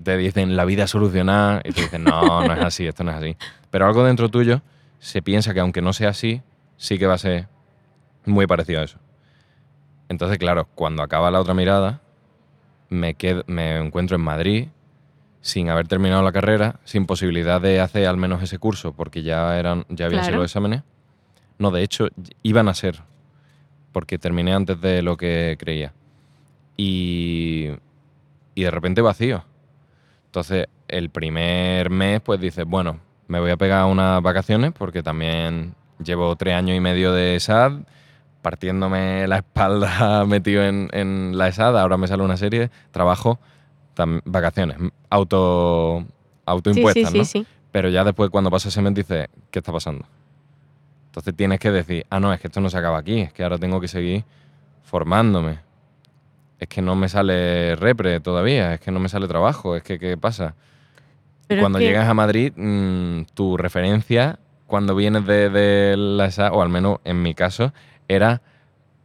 te 0.02 0.16
dicen 0.16 0.56
la 0.56 0.64
vida 0.64 0.86
solucionada 0.88 1.62
y 1.64 1.72
te 1.72 1.82
dicen, 1.82 2.04
no, 2.04 2.42
no 2.44 2.52
es 2.52 2.60
así, 2.60 2.86
esto 2.86 3.04
no 3.04 3.12
es 3.12 3.16
así. 3.16 3.36
Pero 3.70 3.86
algo 3.86 4.04
dentro 4.04 4.28
tuyo 4.28 4.60
se 4.98 5.22
piensa 5.22 5.54
que 5.54 5.60
aunque 5.60 5.80
no 5.80 5.92
sea 5.92 6.10
así, 6.10 6.42
sí 6.76 6.98
que 6.98 7.06
va 7.06 7.14
a 7.14 7.18
ser 7.18 7.46
muy 8.24 8.46
parecido 8.48 8.80
a 8.80 8.84
eso. 8.84 8.98
Entonces, 10.08 10.38
claro, 10.38 10.66
cuando 10.74 11.02
acaba 11.02 11.30
la 11.30 11.40
otra 11.40 11.54
mirada, 11.54 12.00
me, 12.88 13.14
quedo, 13.14 13.44
me 13.46 13.78
encuentro 13.78 14.16
en 14.16 14.22
Madrid 14.22 14.68
sin 15.40 15.68
haber 15.70 15.86
terminado 15.88 16.22
la 16.22 16.32
carrera, 16.32 16.80
sin 16.84 17.06
posibilidad 17.06 17.60
de 17.60 17.80
hacer 17.80 18.06
al 18.06 18.16
menos 18.16 18.42
ese 18.42 18.58
curso, 18.58 18.92
porque 18.92 19.22
ya, 19.22 19.58
eran, 19.58 19.84
ya 19.88 20.06
habían 20.06 20.22
sido 20.22 20.32
Claro. 20.32 20.42
los 20.42 20.50
exámenes. 20.50 20.82
No, 21.58 21.70
de 21.70 21.82
hecho, 21.82 22.08
iban 22.42 22.68
a 22.68 22.74
ser, 22.74 23.02
porque 23.92 24.18
terminé 24.18 24.52
antes 24.52 24.80
de 24.80 25.02
lo 25.02 25.16
que 25.16 25.56
creía. 25.58 25.92
Y, 26.76 27.70
y 28.54 28.62
de 28.62 28.70
repente 28.70 29.00
vacío. 29.00 29.44
Entonces, 30.26 30.66
el 30.88 31.10
primer 31.10 31.90
mes, 31.90 32.20
pues 32.20 32.40
dices, 32.40 32.64
bueno, 32.66 33.00
me 33.28 33.40
voy 33.40 33.50
a 33.50 33.56
pegar 33.56 33.86
unas 33.86 34.20
vacaciones, 34.22 34.72
porque 34.76 35.02
también 35.02 35.74
llevo 36.04 36.36
tres 36.36 36.54
años 36.54 36.76
y 36.76 36.80
medio 36.80 37.12
de 37.12 37.38
SAD, 37.40 37.80
partiéndome 38.42 39.26
la 39.26 39.38
espalda 39.38 40.24
metido 40.28 40.62
en, 40.62 40.90
en 40.92 41.38
la 41.38 41.50
SAD, 41.50 41.78
ahora 41.78 41.96
me 41.96 42.06
sale 42.06 42.22
una 42.22 42.36
serie, 42.36 42.70
trabajo, 42.90 43.38
vacaciones, 44.24 44.76
auto, 45.10 46.04
autoimpuestas, 46.44 47.10
sí, 47.12 47.18
¿no? 47.18 47.24
sí. 47.24 47.46
Pero 47.72 47.88
ya 47.88 48.04
después, 48.04 48.30
cuando 48.30 48.50
pasa 48.50 48.68
ese 48.68 48.80
mes, 48.82 48.94
dices, 48.94 49.28
¿qué 49.50 49.58
está 49.58 49.72
pasando? 49.72 50.04
Entonces 51.06 51.34
tienes 51.34 51.58
que 51.60 51.70
decir, 51.70 52.06
ah, 52.10 52.20
no, 52.20 52.32
es 52.32 52.40
que 52.40 52.46
esto 52.48 52.60
no 52.60 52.68
se 52.70 52.76
acaba 52.78 52.98
aquí, 52.98 53.20
es 53.20 53.32
que 53.32 53.42
ahora 53.42 53.58
tengo 53.58 53.80
que 53.80 53.88
seguir 53.88 54.24
formándome. 54.82 55.58
Es 56.58 56.68
que 56.68 56.80
no 56.80 56.94
me 56.94 57.08
sale 57.08 57.76
repre 57.76 58.20
todavía, 58.20 58.74
es 58.74 58.80
que 58.80 58.90
no 58.90 58.98
me 59.00 59.08
sale 59.08 59.26
trabajo, 59.28 59.76
es 59.76 59.82
que, 59.82 59.98
¿qué 59.98 60.16
pasa? 60.16 60.54
Pero 61.46 61.60
es 61.60 61.62
cuando 61.62 61.78
que- 61.78 61.84
llegas 61.86 62.08
a 62.08 62.14
Madrid, 62.14 62.52
mm, 62.56 63.22
tu 63.34 63.56
referencia, 63.56 64.38
cuando 64.66 64.94
vienes 64.94 65.26
de, 65.26 65.48
de 65.50 65.96
la 65.96 66.26
ESA, 66.26 66.52
o 66.52 66.62
al 66.62 66.68
menos 66.70 66.98
en 67.04 67.22
mi 67.22 67.34
caso, 67.34 67.72
era 68.08 68.40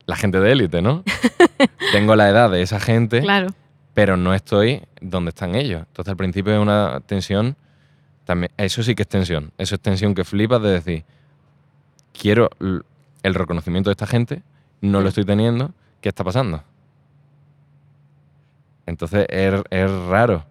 la 0.06 0.16
gente 0.16 0.40
de 0.40 0.52
élite, 0.52 0.82
¿no? 0.82 1.04
tengo 1.92 2.16
la 2.16 2.30
edad 2.30 2.50
de 2.50 2.62
esa 2.62 2.80
gente, 2.80 3.22
Claro. 3.22 3.48
Pero 3.94 4.18
no 4.18 4.34
estoy 4.34 4.82
donde 5.02 5.30
están 5.30 5.56
ellos. 5.56 5.84
Entonces 5.88 6.12
al 6.12 6.18
principio 6.18 6.54
es 6.54 6.60
una 6.60 7.02
tensión, 7.06 7.56
también, 8.26 8.52
eso 8.58 8.84
sí 8.84 8.96
que 8.96 9.02
es 9.04 9.08
tensión, 9.10 9.52
eso 9.58 9.76
es 9.76 9.82
tensión 9.82 10.14
que 10.16 10.24
flipas 10.24 10.62
de 10.62 10.70
decir, 10.70 11.04
quiero 12.14 12.50
el 12.60 13.34
reconocimiento 13.34 13.90
de 13.90 13.94
esta 13.94 14.08
gente, 14.08 14.44
no 14.82 15.00
lo 15.00 15.06
Sí. 15.06 15.10
estoy 15.10 15.26
teniendo, 15.26 15.72
¿qué 16.02 16.10
está 16.10 16.24
pasando? 16.24 16.64
Entonces 18.86 19.26
es, 19.30 19.54
es 19.70 19.92
raro. 20.08 20.46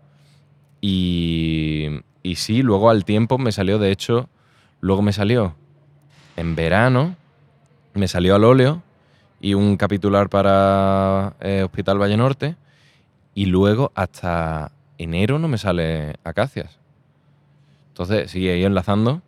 Y, 0.81 1.89
y 2.23 2.37
sí, 2.37 2.63
luego 2.63 2.91
al 2.91 3.05
tiempo 3.05 3.39
me 3.39 3.53
salió, 3.53 3.79
de 3.79 3.91
hecho, 3.91 4.29
luego 4.81 5.03
me 5.03 5.13
salió 5.13 5.55
en 6.37 6.55
verano, 6.57 7.17
me 7.95 8.09
salió 8.09 8.35
al 8.35 8.45
óleo 8.45 8.83
y 9.41 9.55
un 9.55 9.77
capitular 9.77 10.29
para 10.29 11.35
eh, 11.41 11.63
Hospital 11.65 12.01
Valle 12.01 12.17
Norte 12.17 12.57
y 13.35 13.47
luego 13.47 13.93
hasta 13.95 14.73
enero 14.99 15.39
no 15.39 15.49
me 15.49 15.59
sale 15.59 16.15
Acacias. 16.25 16.79
Entonces 17.89 18.31
sigue 18.31 18.53
ahí 18.53 18.65
enlazando, 18.65 19.23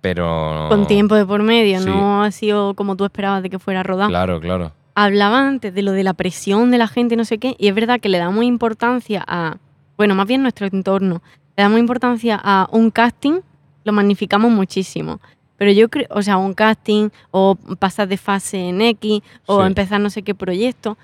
pero... 0.00 0.66
Con 0.68 0.86
tiempo 0.86 1.14
de 1.14 1.26
por 1.26 1.42
medio, 1.42 1.80
Sí. 1.80 1.86
no 1.86 2.22
ha 2.22 2.30
sido 2.30 2.74
como 2.74 2.96
tú 2.96 3.04
esperabas 3.04 3.42
de 3.42 3.50
que 3.50 3.58
fuera 3.58 3.82
rodado. 3.82 4.08
Claro, 4.10 4.40
claro. 4.40 4.72
Hablaba 4.94 5.46
antes 5.46 5.74
de 5.74 5.82
lo 5.82 5.92
de 5.92 6.04
la 6.04 6.14
presión 6.14 6.70
de 6.70 6.78
la 6.78 6.86
gente, 6.88 7.16
no 7.16 7.24
sé 7.24 7.38
qué, 7.38 7.54
y 7.58 7.68
es 7.68 7.74
verdad 7.74 8.00
que 8.00 8.08
le 8.08 8.18
damos 8.18 8.44
importancia 8.44 9.22
a, 9.26 9.56
bueno, 9.96 10.14
más 10.14 10.26
bien 10.26 10.42
nuestro 10.42 10.66
entorno, 10.66 11.22
le 11.56 11.62
damos 11.62 11.78
importancia 11.80 12.40
a 12.42 12.68
un 12.72 12.90
casting, 12.90 13.40
lo 13.84 13.92
magnificamos 13.92 14.50
muchísimo. 14.50 15.20
Pero 15.58 15.70
yo 15.72 15.88
creo, 15.88 16.06
o 16.10 16.22
sea, 16.22 16.36
un 16.36 16.52
casting, 16.54 17.08
o 17.30 17.56
pasar 17.78 18.08
de 18.08 18.16
fase 18.18 18.68
en 18.68 18.80
X, 18.82 19.22
o 19.46 19.60
Sí. 19.62 19.66
empezar 19.66 20.00
no 20.00 20.10
sé 20.10 20.22
qué 20.22 20.34
proyecto, 20.34 20.96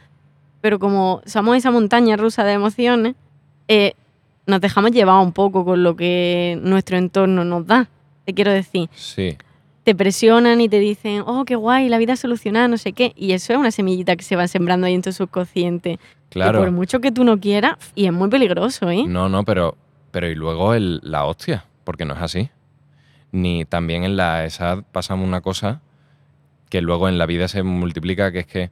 pero 0.62 0.78
como 0.78 1.20
somos 1.26 1.56
esa 1.58 1.70
montaña 1.70 2.16
rusa 2.16 2.44
de 2.44 2.52
emociones, 2.52 3.14
eh, 3.68 3.92
nos 4.46 4.60
dejamos 4.62 4.92
llevar 4.92 5.22
un 5.22 5.32
poco 5.32 5.64
con 5.66 5.82
lo 5.82 5.94
que 5.94 6.58
nuestro 6.62 6.96
entorno 6.96 7.44
nos 7.44 7.66
da. 7.66 7.88
Te 8.24 8.32
quiero 8.32 8.52
decir, 8.52 8.88
Sí, 8.94 9.36
te 9.84 9.94
presionan 9.94 10.60
y 10.60 10.68
te 10.68 10.78
dicen, 10.78 11.22
oh, 11.26 11.44
qué 11.44 11.56
guay, 11.56 11.88
la 11.88 11.98
vida 11.98 12.16
solucionada, 12.16 12.68
no 12.68 12.78
sé 12.78 12.92
qué. 12.92 13.12
Y 13.16 13.32
eso 13.32 13.52
es 13.52 13.58
una 13.58 13.70
semillita 13.70 14.16
que 14.16 14.22
se 14.22 14.36
va 14.36 14.46
sembrando 14.46 14.86
ahí 14.86 14.94
en 14.94 15.02
tu 15.02 15.12
subconsciente. 15.12 15.98
Claro. 16.30 16.60
por 16.60 16.70
mucho 16.70 17.00
que 17.00 17.12
tú 17.12 17.24
no 17.24 17.38
quieras, 17.38 17.76
y 17.94 18.06
es 18.06 18.12
muy 18.12 18.30
peligroso, 18.30 18.88
¿eh? 18.88 19.04
No, 19.06 19.28
no, 19.28 19.44
pero, 19.44 19.76
pero 20.12 20.30
y 20.30 20.34
luego 20.34 20.72
el, 20.72 21.00
la 21.02 21.26
hostia, 21.26 21.66
porque 21.84 22.06
no 22.06 22.14
es 22.14 22.22
así. 22.22 22.48
Ni 23.32 23.66
también 23.66 24.04
en 24.04 24.16
la 24.16 24.46
ESAD 24.46 24.84
pasamos 24.92 25.28
una 25.28 25.42
cosa 25.42 25.82
que 26.70 26.80
luego 26.80 27.10
en 27.10 27.18
la 27.18 27.26
vida 27.26 27.48
se 27.48 27.62
multiplica, 27.62 28.32
que 28.32 28.38
es 28.38 28.46
que 28.46 28.70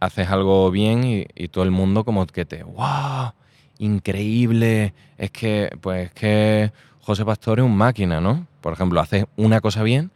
haces 0.00 0.28
algo 0.28 0.70
bien 0.70 1.04
y, 1.04 1.26
y 1.34 1.48
todo 1.48 1.64
el 1.64 1.70
mundo 1.70 2.04
como 2.04 2.26
que 2.26 2.44
te, 2.44 2.62
wow, 2.62 3.32
increíble, 3.78 4.92
es 5.18 5.30
que, 5.30 5.70
pues 5.80 6.06
es 6.08 6.12
que 6.12 6.72
José 7.00 7.24
Pastor 7.24 7.60
es 7.60 7.64
un 7.64 7.76
máquina, 7.76 8.20
¿no? 8.20 8.46
Por 8.60 8.72
ejemplo, 8.72 9.00
haces 9.00 9.26
una 9.36 9.60
cosa 9.60 9.82
bien 9.82 10.10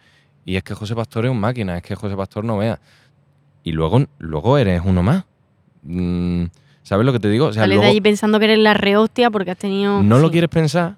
y 0.44 0.56
es 0.56 0.62
que 0.62 0.74
José 0.74 0.94
Pastor 0.94 1.26
es 1.26 1.30
un 1.30 1.40
máquina, 1.40 1.76
es 1.76 1.82
que 1.82 1.94
José 1.94 2.16
Pastor 2.16 2.44
no 2.44 2.56
vea. 2.58 2.80
Y 3.62 3.72
luego, 3.72 4.02
luego 4.18 4.56
eres 4.58 4.80
uno 4.84 5.02
más. 5.02 5.24
Mm, 5.82 6.44
¿Sabes 6.82 7.04
lo 7.04 7.12
que 7.12 7.20
te 7.20 7.28
digo? 7.28 7.46
O 7.46 7.52
sea, 7.52 7.62
Sales 7.64 7.76
luego- 7.76 7.82
de 7.84 7.90
ahí 7.90 8.00
pensando 8.00 8.38
que 8.38 8.46
eres 8.46 8.58
la 8.58 8.72
rehostia 8.74 9.30
porque 9.30 9.50
has 9.50 9.58
tenido... 9.58 10.02
no 10.02 10.18
lo 10.18 10.30
quieres 10.30 10.48
pensar, 10.48 10.96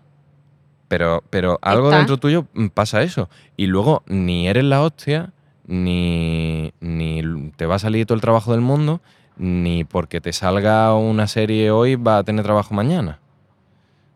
pero, 0.87 1.25
pero 1.30 1.58
algo 1.62 1.87
Está. 1.88 1.99
dentro 1.99 2.16
tuyo 2.18 2.46
pasa 2.75 3.02
eso. 3.02 3.28
Y 3.56 3.66
luego 3.66 4.02
ni 4.06 4.46
eres 4.46 4.64
la 4.64 4.82
hostia, 4.82 5.32
ni, 5.70 6.74
ni 6.80 7.52
te 7.56 7.66
va 7.66 7.76
a 7.76 7.80
salir 7.80 8.06
todo 8.06 8.16
el 8.16 8.22
trabajo 8.22 8.52
del 8.52 8.62
mundo, 8.62 9.00
ni 9.38 9.84
porque 9.84 10.20
te 10.20 10.34
salga 10.34 10.94
una 10.96 11.28
serie 11.28 11.70
hoy 11.72 11.96
va 11.96 12.18
a 12.18 12.24
tener 12.24 12.44
trabajo 12.44 12.74
mañana. 12.74 13.20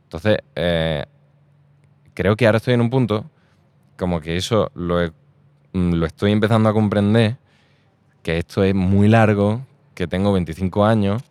Entonces, 0.05 0.39
eh, 0.55 1.05
creo 2.15 2.37
que 2.37 2.47
ahora 2.47 2.59
estoy 2.59 2.75
en 2.75 2.81
un 2.81 2.91
punto 2.91 3.25
como 3.99 4.21
que 4.21 4.37
eso 4.37 4.71
lo, 4.75 5.03
he- 5.03 5.13
mm, 5.73 5.95
lo 5.95 6.07
estoy 6.07 6.33
empezando 6.33 6.69
a 6.69 6.73
comprender, 6.75 7.39
que 8.23 8.39
esto 8.39 8.65
es 8.65 8.75
muy 8.75 9.09
largo, 9.09 9.63
que 9.95 10.07
tengo 10.09 10.33
25 10.33 10.85
años, 10.87 11.23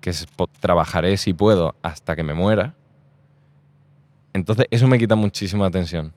que 0.00 0.12
trabajaré 0.60 1.16
si 1.18 1.34
puedo 1.34 1.74
hasta 1.82 2.16
que 2.16 2.24
me 2.24 2.34
muera. 2.34 2.74
Entonces 4.32 4.66
eso 4.70 4.88
me 4.88 4.98
quita 4.98 5.14
muchísima 5.14 5.70
tensión. 5.70 6.12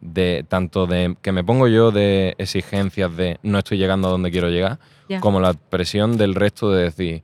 De, 0.00 0.44
tanto 0.48 0.86
de 0.86 1.16
que 1.22 1.32
me 1.32 1.42
pongo 1.42 1.66
yo 1.66 1.90
de 1.90 2.36
exigencias 2.38 3.16
de 3.16 3.38
no 3.42 3.58
estoy 3.58 3.78
llegando 3.78 4.06
a 4.06 4.10
donde 4.12 4.30
quiero 4.30 4.48
llegar, 4.48 4.78
como 5.20 5.40
la 5.40 5.54
presión 5.54 6.16
del 6.16 6.34
resto 6.34 6.70
de 6.70 6.84
decir, 6.84 7.22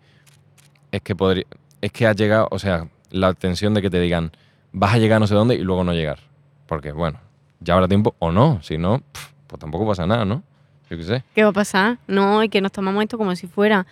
es 0.91 1.01
que 1.03 1.15
podría, 1.15 1.45
es 1.81 1.93
que 1.93 2.07
has 2.07 2.17
llegado, 2.17 2.49
o 2.51 2.59
sea, 2.59 2.89
la 3.11 3.33
tensión 3.35 3.75
de 3.75 3.83
que 3.83 3.91
te 3.91 4.01
digan, 4.01 4.33
vas 4.73 4.95
a 4.95 4.99
llegar 4.99 5.21
no 5.21 5.27
sé 5.27 5.35
dónde 5.35 5.55
y 5.55 5.59
luego 5.59 5.85
no 5.85 5.93
llegar. 5.93 6.19
Porque, 6.67 6.93
bueno, 6.93 7.21
ya 7.61 7.75
habrá 7.75 7.89
tiempo 7.89 8.15
o 8.19 8.33
no, 8.33 8.61
si 8.63 8.79
no, 8.79 9.03
pues 9.47 9.61
tampoco 9.61 9.87
pasa 9.87 10.07
nada, 10.07 10.25
¿no? 10.25 10.43
Yo 10.91 10.97
qué 10.97 11.05
sé. 11.05 11.25
¿Qué 11.35 11.45
va 11.45 11.51
a 11.51 11.53
pasar? 11.53 11.99
No, 12.07 12.43
y 12.43 12.49
que 12.49 12.61
nos 12.61 12.73
tomamos 12.73 13.03
esto 13.03 13.19
como 13.19 13.35
si 13.37 13.47
fuera 13.47 13.87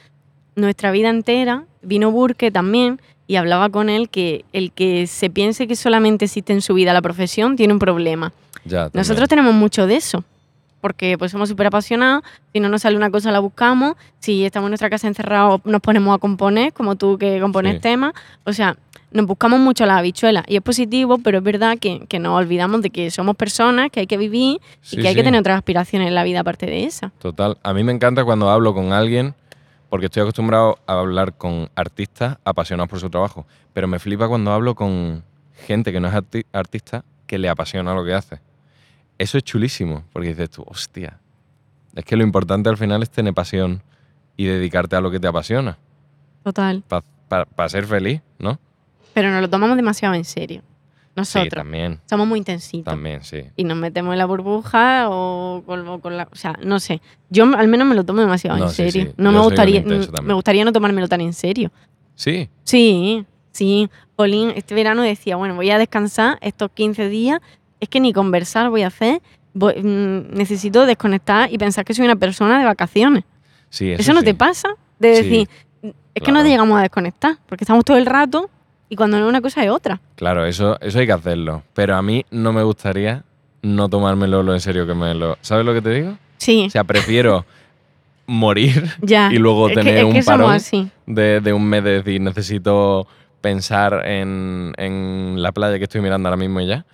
nuestra 0.56 0.90
vida 0.90 1.08
entera. 1.08 1.64
Vino 1.82 2.10
Burke 2.10 2.50
también 2.50 3.00
y 3.26 3.36
hablaba 3.36 3.70
con 3.70 3.88
él 3.88 4.08
que 4.08 4.44
el 4.52 4.72
que 4.72 5.06
se 5.06 5.30
piense 5.30 5.66
que 5.66 5.76
solamente 5.76 6.26
existe 6.26 6.52
en 6.52 6.60
su 6.60 6.74
vida 6.74 6.92
la 6.92 7.02
profesión 7.02 7.56
tiene 7.56 7.72
un 7.72 7.78
problema. 7.78 8.32
Ya. 8.64 8.90
Nosotros 8.92 9.28
tenemos 9.28 9.54
mucho 9.54 9.86
de 9.86 9.96
eso, 9.96 10.24
porque 10.80 11.16
pues 11.18 11.30
somos 11.32 11.48
súper 11.48 11.66
apasionados, 11.68 12.22
si 12.52 12.60
no 12.60 12.68
nos 12.68 12.82
sale 12.82 12.96
una 12.96 13.10
cosa 13.10 13.30
la 13.32 13.40
buscamos, 13.40 13.94
si 14.18 14.44
estamos 14.44 14.66
en 14.68 14.70
nuestra 14.72 14.90
casa 14.90 15.06
encerrados 15.08 15.60
nos 15.64 15.80
ponemos 15.80 16.14
a 16.14 16.18
componer, 16.18 16.72
como 16.72 16.96
tú 16.96 17.18
que 17.18 17.40
compones 17.40 17.74
Sí. 17.74 17.80
temas, 17.80 18.12
o 18.44 18.52
sea, 18.52 18.76
nos 19.12 19.26
buscamos 19.26 19.60
mucho 19.60 19.84
las 19.84 19.98
habichuelas 19.98 20.44
y 20.48 20.56
es 20.56 20.62
positivo, 20.62 21.18
pero 21.18 21.38
es 21.38 21.44
verdad 21.44 21.76
que, 21.78 22.06
que 22.08 22.18
nos 22.18 22.36
olvidamos 22.38 22.80
de 22.82 22.90
que 22.90 23.10
somos 23.10 23.36
personas, 23.36 23.90
que 23.90 24.00
hay 24.00 24.06
que 24.06 24.16
vivir 24.16 24.58
Sí, 24.80 24.96
y 24.98 25.02
que 25.02 25.08
hay 25.08 25.14
que 25.14 25.22
tener 25.22 25.38
otras 25.40 25.58
aspiraciones 25.58 26.08
en 26.08 26.14
la 26.14 26.24
vida 26.24 26.40
aparte 26.40 26.66
de 26.66 26.84
esa. 26.84 27.12
Total. 27.18 27.58
A 27.62 27.74
mí 27.74 27.84
me 27.84 27.92
encanta 27.92 28.24
cuando 28.24 28.48
hablo 28.50 28.72
con 28.74 28.92
alguien, 28.92 29.34
porque 29.90 30.06
estoy 30.06 30.22
acostumbrado 30.22 30.78
a 30.86 30.98
hablar 31.00 31.34
con 31.34 31.68
artistas 31.74 32.38
apasionados 32.44 32.88
por 32.88 33.00
su 33.00 33.10
trabajo, 33.10 33.46
pero 33.74 33.86
me 33.86 33.98
flipa 33.98 34.26
cuando 34.28 34.50
hablo 34.50 34.74
con 34.74 35.22
gente 35.66 35.92
que 35.92 36.00
no 36.00 36.08
es 36.08 36.14
arti- 36.14 36.46
artista 36.52 37.04
que 37.26 37.36
le 37.38 37.50
apasiona 37.50 37.92
lo 37.94 38.04
que 38.04 38.14
hace. 38.14 38.40
Eso 39.18 39.38
es 39.38 39.44
chulísimo, 39.44 40.04
porque 40.12 40.28
dices 40.30 40.50
tú, 40.50 40.64
hostia, 40.66 41.18
es 41.94 42.04
que 42.04 42.16
lo 42.16 42.22
importante 42.24 42.68
al 42.68 42.76
final 42.76 43.02
es 43.02 43.10
tener 43.10 43.34
pasión 43.34 43.82
y 44.36 44.46
dedicarte 44.46 44.96
a 44.96 45.00
lo 45.00 45.10
que 45.10 45.20
te 45.20 45.28
apasiona, 45.28 45.78
Total. 46.42 46.82
para 46.88 47.68
ser 47.68 47.86
feliz, 47.86 48.20
¿no? 48.38 48.58
Pero 49.14 49.30
nos 49.30 49.40
lo 49.42 49.50
tomamos 49.50 49.76
demasiado 49.76 50.14
en 50.14 50.24
serio. 50.24 50.62
Sí, 50.62 51.12
Nosotros. 51.16 51.50
también, 51.52 52.00
Somos 52.08 52.26
muy 52.26 52.38
intensitos. 52.38 52.90
también, 52.90 53.22
sí. 53.22 53.42
y 53.54 53.64
nos 53.64 53.76
metemos 53.76 54.12
en 54.14 54.18
la 54.18 54.24
burbuja 54.24 55.08
o 55.10 55.62
con, 55.66 55.86
o 55.86 56.00
con 56.00 56.16
la... 56.16 56.26
O 56.32 56.36
sea, 56.36 56.58
no 56.64 56.80
sé. 56.80 57.02
Yo 57.28 57.44
al 57.54 57.68
menos 57.68 57.86
me 57.86 57.94
lo 57.94 58.02
tomo 58.04 58.22
demasiado 58.22 58.56
No, 58.56 58.64
en 58.64 58.70
sí, 58.70 58.76
serio. 58.90 59.08
sí. 59.10 59.14
No 59.18 59.30
Yo 59.30 59.38
me 59.38 59.44
gustaría... 59.44 59.82
Me 60.22 60.32
gustaría 60.32 60.64
no 60.64 60.72
tomármelo 60.72 61.08
tan 61.08 61.20
en 61.20 61.34
serio. 61.34 61.70
Sí, 62.14 62.48
Sí, 62.64 63.26
sí. 63.50 63.90
Pauline 64.16 64.54
este 64.56 64.74
verano 64.74 65.02
decía, 65.02 65.36
bueno, 65.36 65.54
voy 65.54 65.68
a 65.70 65.76
descansar 65.76 66.38
estos 66.40 66.70
15 66.72 67.10
días. 67.10 67.40
Es 67.82 67.88
que 67.88 67.98
ni 68.00 68.12
conversar 68.12 68.70
voy 68.70 68.82
a 68.82 68.86
hacer. 68.86 69.20
voy- 69.54 69.74
mm, 69.82 70.34
necesito 70.34 70.86
desconectar 70.86 71.52
y 71.52 71.58
pensar 71.58 71.84
que 71.84 71.92
soy 71.92 72.04
una 72.06 72.16
persona 72.16 72.58
de 72.58 72.64
vacaciones. 72.64 73.24
sí, 73.68 73.90
eso, 73.90 74.00
¿Eso, 74.02 74.12
no 74.14 74.20
sí. 74.20 74.26
te 74.26 74.34
pasa? 74.34 74.68
De 74.98 75.16
Sí, 75.16 75.22
decir, 75.24 75.48
es 75.82 76.22
que 76.22 76.30
no 76.32 76.38
claro. 76.38 76.48
llegamos 76.48 76.78
a 76.78 76.82
desconectar, 76.82 77.36
porque 77.46 77.64
estamos 77.64 77.84
todo 77.84 77.96
el 77.98 78.06
rato 78.06 78.48
y 78.88 78.96
cuando 78.96 79.18
no 79.18 79.24
es 79.24 79.28
una 79.28 79.40
cosa 79.42 79.62
es 79.64 79.70
otra. 79.70 80.00
Claro, 80.14 80.46
eso, 80.46 80.78
eso 80.80 80.98
hay 81.00 81.06
que 81.06 81.12
hacerlo. 81.12 81.64
Pero 81.74 81.96
a 81.96 82.02
mí 82.02 82.24
no 82.30 82.52
me 82.54 82.62
gustaría 82.62 83.24
no 83.62 83.88
tomármelo 83.90 84.42
lo 84.42 84.54
en 84.54 84.60
serio 84.60 84.86
que 84.86 84.94
me 84.94 85.12
lo. 85.14 85.36
¿Sabes 85.42 85.66
lo 85.66 85.74
que 85.74 85.82
te 85.82 85.90
digo? 85.90 86.16
Sí, 86.38 86.64
O 86.68 86.70
sea, 86.70 86.84
prefiero 86.84 87.44
morir 88.26 88.84
ya. 89.02 89.28
y 89.32 89.38
luego 89.38 89.68
Es 89.68 89.74
tener 89.74 90.04
un 90.04 90.22
parón 90.24 90.58
de, 91.06 91.40
de 91.40 91.52
un 91.52 91.64
mes 91.68 91.82
de 91.84 91.90
decir 92.02 92.20
necesito 92.20 93.06
pensar 93.40 94.06
en, 94.06 94.72
en 94.78 95.42
la 95.42 95.52
playa 95.52 95.76
que 95.78 95.84
estoy 95.84 96.00
mirando 96.00 96.28
ahora 96.28 96.36
mismo 96.38 96.60
y 96.60 96.66
ya, 96.68 96.84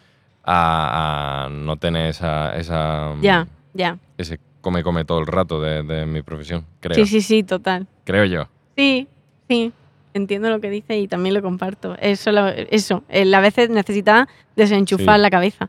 a, 0.51 1.45
a 1.45 1.49
no 1.51 1.77
tener 1.77 2.07
esa, 2.11 2.57
esa 2.57 3.15
Ya, 3.21 3.47
ya. 3.75 3.99
ese 4.17 4.41
come 4.63 4.83
come 4.83 5.05
todo 5.05 5.19
el 5.21 5.27
rato 5.27 5.61
de, 5.61 5.83
de 5.83 6.07
mi 6.07 6.23
profesión, 6.23 6.65
creo. 6.81 6.95
Sí, 6.95 7.07
sí, 7.07 7.21
sí, 7.21 7.43
total. 7.43 7.87
Creo 8.05 8.25
yo. 8.25 8.49
Sí, 8.77 9.07
sí. 9.49 9.73
Entiendo 10.15 10.49
lo 10.51 10.61
que 10.61 10.71
dice 10.71 10.99
y 10.99 11.07
también 11.07 11.35
lo 11.35 11.43
comparto. 11.43 11.95
Eso, 12.01 12.33
lo- 12.33 12.49
eso. 12.49 13.05
A 13.11 13.41
veces 13.41 13.69
necesitas 13.71 14.27
desenchufar 14.57 15.17
Sí. 15.17 15.23
la 15.23 15.31
cabeza. 15.31 15.69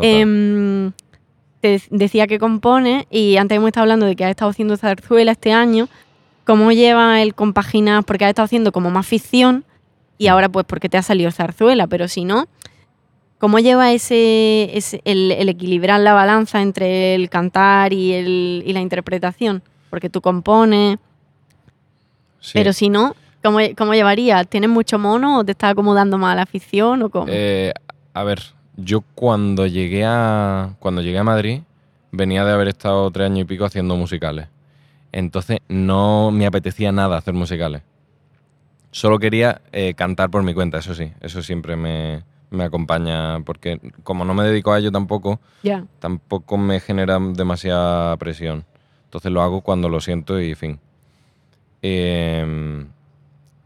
Em, 0.00 0.92
te 1.60 1.80
decía 1.90 2.26
que 2.26 2.38
compone 2.38 3.06
y 3.10 3.36
antes 3.36 3.56
hemos 3.56 3.68
estado 3.68 3.82
hablando 3.82 4.06
de 4.06 4.16
que 4.16 4.24
has 4.24 4.30
estado 4.30 4.50
haciendo 4.50 4.76
zarzuela 4.76 5.32
este 5.32 5.52
año. 5.52 5.88
¿Cómo 6.44 6.72
lleva 6.72 7.20
el 7.20 7.34
compaginar? 7.34 8.04
Porque 8.04 8.24
has 8.24 8.30
estado 8.30 8.46
haciendo 8.46 8.72
como 8.72 8.90
más 8.90 9.06
ficción 9.06 9.64
y 10.16 10.28
ahora 10.28 10.48
pues 10.48 10.64
porque 10.66 10.88
te 10.88 10.96
ha 10.96 11.02
salido 11.02 11.30
zarzuela, 11.30 11.86
pero 11.88 12.08
si 12.08 12.24
no, 12.24 12.46
¿cómo 13.38 13.58
lleva 13.58 13.92
ese, 13.92 14.76
ese- 14.76 15.00
el, 15.04 15.32
el 15.32 15.48
equilibrar 15.48 16.00
la 16.00 16.12
balanza 16.12 16.60
entre 16.62 17.14
el 17.14 17.28
cantar 17.30 17.92
y, 17.92 18.12
el, 18.12 18.62
y 18.66 18.72
la 18.72 18.80
interpretación? 18.80 19.62
Porque 19.90 20.10
tú 20.10 20.20
compones, 20.20 20.98
sí. 22.40 22.52
Pero 22.54 22.72
si 22.72 22.88
no, 22.90 23.14
¿cómo, 23.42 23.58
cómo 23.76 23.94
llevarías? 23.94 24.46
¿Tienes 24.48 24.70
mucho 24.70 24.98
mono 24.98 25.38
o 25.38 25.44
te 25.44 25.52
estás 25.52 25.72
acomodando 25.72 26.18
más 26.18 26.32
a 26.32 26.36
la 26.36 26.42
afición 26.42 27.02
o 27.02 27.10
cómo? 27.10 27.26
Eh, 27.28 27.72
a 28.14 28.24
ver, 28.24 28.42
yo 28.76 29.02
cuando 29.14 29.66
llegué 29.66 30.04
a 30.04 30.74
cuando 30.78 31.02
llegué 31.02 31.18
a 31.18 31.24
Madrid 31.24 31.60
venía 32.12 32.44
de 32.44 32.52
haber 32.52 32.68
estado 32.68 33.10
tres 33.10 33.26
años 33.26 33.40
y 33.40 33.44
pico 33.44 33.64
haciendo 33.64 33.96
musicales. 33.96 34.48
Entonces 35.12 35.58
no 35.68 36.30
me 36.30 36.46
apetecía 36.46 36.92
nada 36.92 37.16
hacer 37.16 37.34
musicales. 37.34 37.82
Solo 38.90 39.18
quería 39.18 39.60
eh, 39.72 39.94
cantar 39.94 40.30
por 40.30 40.42
mi 40.42 40.54
cuenta, 40.54 40.78
eso 40.78 40.94
sí. 40.94 41.12
Eso 41.20 41.42
siempre 41.42 41.76
me, 41.76 42.22
me 42.50 42.64
acompaña 42.64 43.40
porque 43.40 43.80
como 44.02 44.24
no 44.24 44.34
me 44.34 44.44
dedico 44.44 44.72
a 44.72 44.78
ello 44.78 44.90
tampoco, 44.90 45.40
tampoco 45.98 46.56
me 46.56 46.80
genera 46.80 47.18
demasiada 47.18 48.16
presión. 48.16 48.64
Entonces 49.04 49.32
lo 49.32 49.42
hago 49.42 49.62
cuando 49.62 49.88
lo 49.88 50.00
siento 50.00 50.40
y 50.40 50.54
fin. 50.54 50.80
Em, 51.82 52.88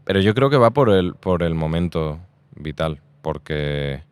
pero 0.05 0.19
yo 0.19 0.33
creo 0.33 0.49
que 0.49 0.57
va 0.57 0.71
por 0.71 0.89
el, 0.89 1.15
por 1.15 1.43
el 1.43 1.55
momento 1.55 2.19
vital, 2.55 3.01
porque 3.21 4.03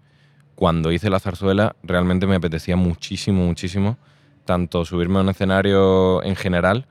cuando 0.55 0.91
hice 0.91 1.09
la 1.09 1.19
zarzuela 1.19 1.75
realmente 1.83 2.27
me 2.27 2.35
apetecía 2.35 2.75
muchísimo, 2.75 3.45
muchísimo, 3.45 3.97
tanto 4.45 4.85
subirme 4.85 5.19
a 5.19 5.21
un 5.21 5.29
escenario 5.29 6.23
en 6.23 6.35
general 6.35 6.85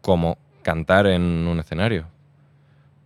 como 0.00 0.38
cantar 0.62 1.06
en 1.06 1.22
un 1.22 1.58
escenario, 1.58 2.06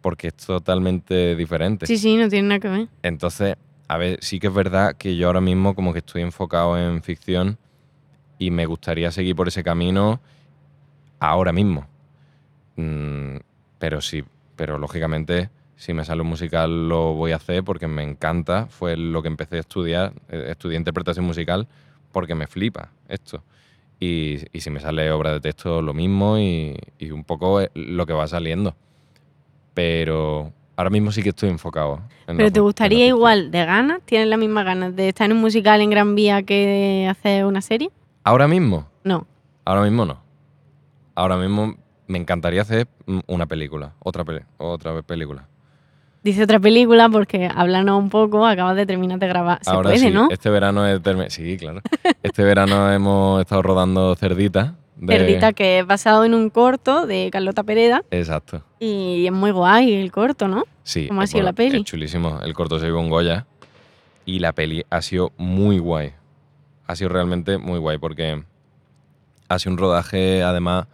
porque 0.01 0.29
es 0.29 0.37
totalmente 0.37 1.35
diferente. 1.37 1.87
Sí, 1.87 1.99
sí, 1.99 2.17
no 2.17 2.29
tiene 2.29 2.49
nada 2.49 2.61
que 2.61 2.69
ver. 2.69 2.89
Entonces, 3.03 3.57
a 3.89 3.97
ver, 3.99 4.19
sí 4.23 4.41
que 4.41 4.49
es 4.49 4.55
verdad 4.55 4.97
que 4.97 5.17
yo 5.17 5.29
ahora 5.29 5.41
mismo 5.41 5.75
como 5.75 5.93
que 5.93 6.01
estoy 6.01 6.23
enfocado 6.23 6.79
en 6.79 7.03
ficción 7.03 7.59
y 8.39 8.51
me 8.51 8.67
gustaría 8.67 9.11
seguir 9.11 9.37
por 9.37 9.49
ese 9.49 9.63
camino 9.63 10.21
ahora 11.21 11.53
mismo. 11.53 11.87
Mm, 12.77 13.37
pero 13.79 14.01
sí, 14.01 14.25
pero 14.57 14.79
lógicamente 14.79 15.51
si 15.77 15.93
me 15.93 16.05
sale 16.05 16.23
un 16.23 16.29
musical 16.29 16.89
lo 16.89 17.13
voy 17.13 17.33
a 17.33 17.37
hacer 17.37 17.63
porque 17.63 17.87
me 17.87 18.03
encanta. 18.03 18.67
Fue 18.67 18.97
lo 18.97 19.23
que 19.23 19.29
empecé 19.29 19.57
a 19.57 19.61
estudiar, 19.61 20.13
eh, 20.29 20.47
estudié 20.51 20.77
interpretación 20.77 21.25
musical 21.25 21.69
porque 22.13 22.35
me 22.35 22.47
flipa 22.47 22.91
esto. 23.09 23.45
Y, 24.01 24.39
y 24.53 24.61
si 24.61 24.71
me 24.71 24.81
sale 24.81 25.11
obra 25.11 25.33
de 25.33 25.41
texto 25.41 25.81
lo 25.81 25.95
mismo 25.95 26.39
y, 26.39 26.77
y 26.99 27.11
un 27.11 27.25
poco 27.25 27.61
eh, 27.61 27.71
lo 27.75 28.07
que 28.07 28.13
va 28.13 28.27
saliendo. 28.27 28.75
Pero 29.75 30.53
ahora 30.77 30.91
mismo 30.91 31.11
sí 31.13 31.23
que 31.23 31.31
estoy 31.31 31.49
enfocado. 31.51 32.01
en 32.27 32.37
Pero 32.37 32.53
te 32.53 32.61
gustaría 32.61 33.07
igual 33.07 33.51
de 33.51 33.65
ganas, 33.65 34.01
tienes 34.05 34.29
las 34.29 34.39
mismas 34.39 34.65
ganas 34.65 34.95
de 34.95 35.09
estar 35.09 35.27
en 35.31 35.33
un 35.37 35.41
musical 35.43 35.81
en 35.81 35.91
Gran 35.91 36.15
Vía 36.15 36.43
que 36.43 37.07
hacer 37.11 37.45
una 37.47 37.61
serie? 37.63 37.91
Ahora 38.25 38.47
mismo, 38.49 38.87
No. 39.05 39.27
ahora 39.65 39.83
mismo 39.83 40.05
no. 40.05 40.19
Ahora 41.15 41.37
mismo 41.37 41.75
me 42.09 42.19
encantaría 42.19 42.63
hacer 42.63 42.87
una 43.27 43.47
película, 43.47 43.93
otra, 44.01 44.25
peli- 44.25 44.43
otra 44.59 45.03
película. 45.03 45.49
Dice 46.23 46.43
otra 46.43 46.59
película 46.59 47.09
porque 47.09 47.49
háblanos 47.55 47.99
un 48.01 48.11
poco, 48.11 48.45
acabas 48.45 48.75
de 48.77 48.85
terminar 48.85 49.19
de 49.21 49.29
grabar. 49.29 49.61
Se 49.63 49.71
Ahora 49.71 49.91
puede, 49.91 49.99
sí, 50.01 50.11
¿no? 50.11 50.27
este 50.31 50.51
verano 50.51 50.85
termi- 50.99 51.31
sí, 51.31 51.57
claro. 51.57 51.81
Este 52.23 52.43
verano 52.43 52.93
hemos 52.93 53.41
estado 53.41 53.63
rodando 53.63 54.15
Cerdita. 54.17 54.75
De- 54.97 55.17
Cerdita, 55.19 55.53
que 55.53 55.81
es 55.81 55.87
basado 55.87 56.25
en 56.25 56.35
un 56.35 56.51
corto 56.51 57.07
de 57.07 57.29
Carlota 57.31 57.63
Pereda 57.63 58.03
Exacto. 58.11 58.63
y 58.81 59.27
es 59.27 59.33
muy 59.33 59.51
guay 59.51 59.95
el 59.95 60.11
corto, 60.13 60.49
¿no? 60.49 60.65
Sí. 60.83 61.07
¿Cómo 61.09 61.21
ha 61.21 61.27
sido 61.27 61.43
la 61.45 61.53
peli? 61.53 61.79
Es 61.79 61.85
chulísimo. 61.85 62.41
El 62.43 62.55
corto 62.55 62.79
se 62.79 62.87
llevó 62.87 63.01
un 63.01 63.11
Goya 63.11 63.47
y 64.25 64.39
la 64.39 64.53
peli 64.53 64.85
ha 64.91 65.03
sido 65.03 65.33
muy 65.37 65.79
guay. 65.79 66.13
Ha 66.87 66.97
sido 66.97 67.11
realmente 67.11 67.59
muy 67.59 67.79
guay 67.79 67.99
porque 67.99 68.43
ha 69.49 69.59
sido 69.59 69.73
un 69.73 69.79
rodaje, 69.79 70.43
además, 70.43 70.87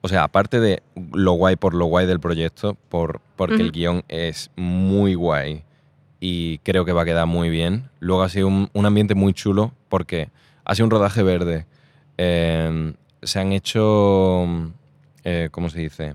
o 0.00 0.08
sea, 0.08 0.22
aparte 0.24 0.60
de 0.60 0.82
lo 1.12 1.32
guay 1.32 1.56
por 1.56 1.74
lo 1.74 1.86
guay 1.86 2.06
del 2.06 2.20
proyecto, 2.20 2.76
por, 2.88 3.20
porque 3.36 3.56
el 3.56 3.72
guion 3.72 4.04
es 4.08 4.50
muy 4.56 5.14
guay 5.14 5.64
y 6.20 6.58
creo 6.58 6.84
que 6.84 6.92
va 6.92 7.02
a 7.02 7.04
quedar 7.04 7.26
muy 7.26 7.48
bien. 7.50 7.88
Luego 8.00 8.22
ha 8.22 8.28
sido 8.28 8.46
un, 8.48 8.70
un 8.72 8.86
ambiente 8.86 9.14
muy 9.14 9.32
chulo 9.32 9.72
porque 9.88 10.28
ha 10.64 10.74
sido 10.74 10.84
un 10.86 10.90
rodaje 10.90 11.22
verde. 11.22 11.66
Eh, 12.18 12.92
se 13.22 13.40
han 13.40 13.52
hecho, 13.52 14.46
eh, 15.24 15.48
¿cómo 15.50 15.68
se 15.70 15.80
dice? 15.80 16.14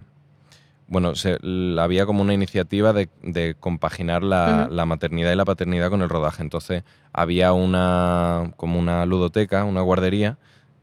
Bueno, 0.87 1.15
se- 1.15 1.37
había 1.79 2.05
como 2.05 2.21
una 2.21 2.33
iniciativa 2.33 2.93
de, 2.93 3.09
de 3.23 3.55
compaginar 3.59 4.21
la, 4.23 4.67
maternidad 4.85 5.31
y 5.31 5.35
la 5.35 5.45
paternidad 5.45 5.89
con 5.89 6.01
el 6.01 6.09
rodaje. 6.09 6.41
Entonces 6.43 6.83
había 7.13 7.53
una 7.53 8.51
como 8.57 8.77
una 8.79 9.05
ludoteca, 9.05 9.63
una 9.63 9.81
guardería, 9.81 10.37